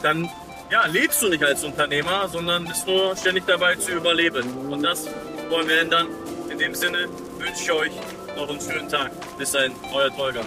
dann 0.03 0.29
ja, 0.71 0.87
lebst 0.87 1.21
du 1.23 1.29
nicht 1.29 1.43
als 1.43 1.65
Unternehmer, 1.65 2.29
sondern 2.29 2.65
bist 2.65 2.87
nur 2.87 3.17
ständig 3.17 3.45
dabei 3.47 3.75
zu 3.75 3.93
überleben. 3.93 4.69
Und 4.71 4.83
das 4.83 5.07
wollen 5.49 5.69
wir 5.69 5.81
ändern. 5.81 6.07
In 6.49 6.59
dem 6.59 6.75
Sinne 6.75 7.09
wünsche 7.39 7.63
ich 7.63 7.73
euch 7.73 7.93
noch 8.37 8.49
einen 8.49 8.61
schönen 8.61 8.89
Tag. 8.89 9.11
Bis 9.37 9.51
dahin, 9.51 9.73
euer 9.93 10.15
Tolga. 10.15 10.39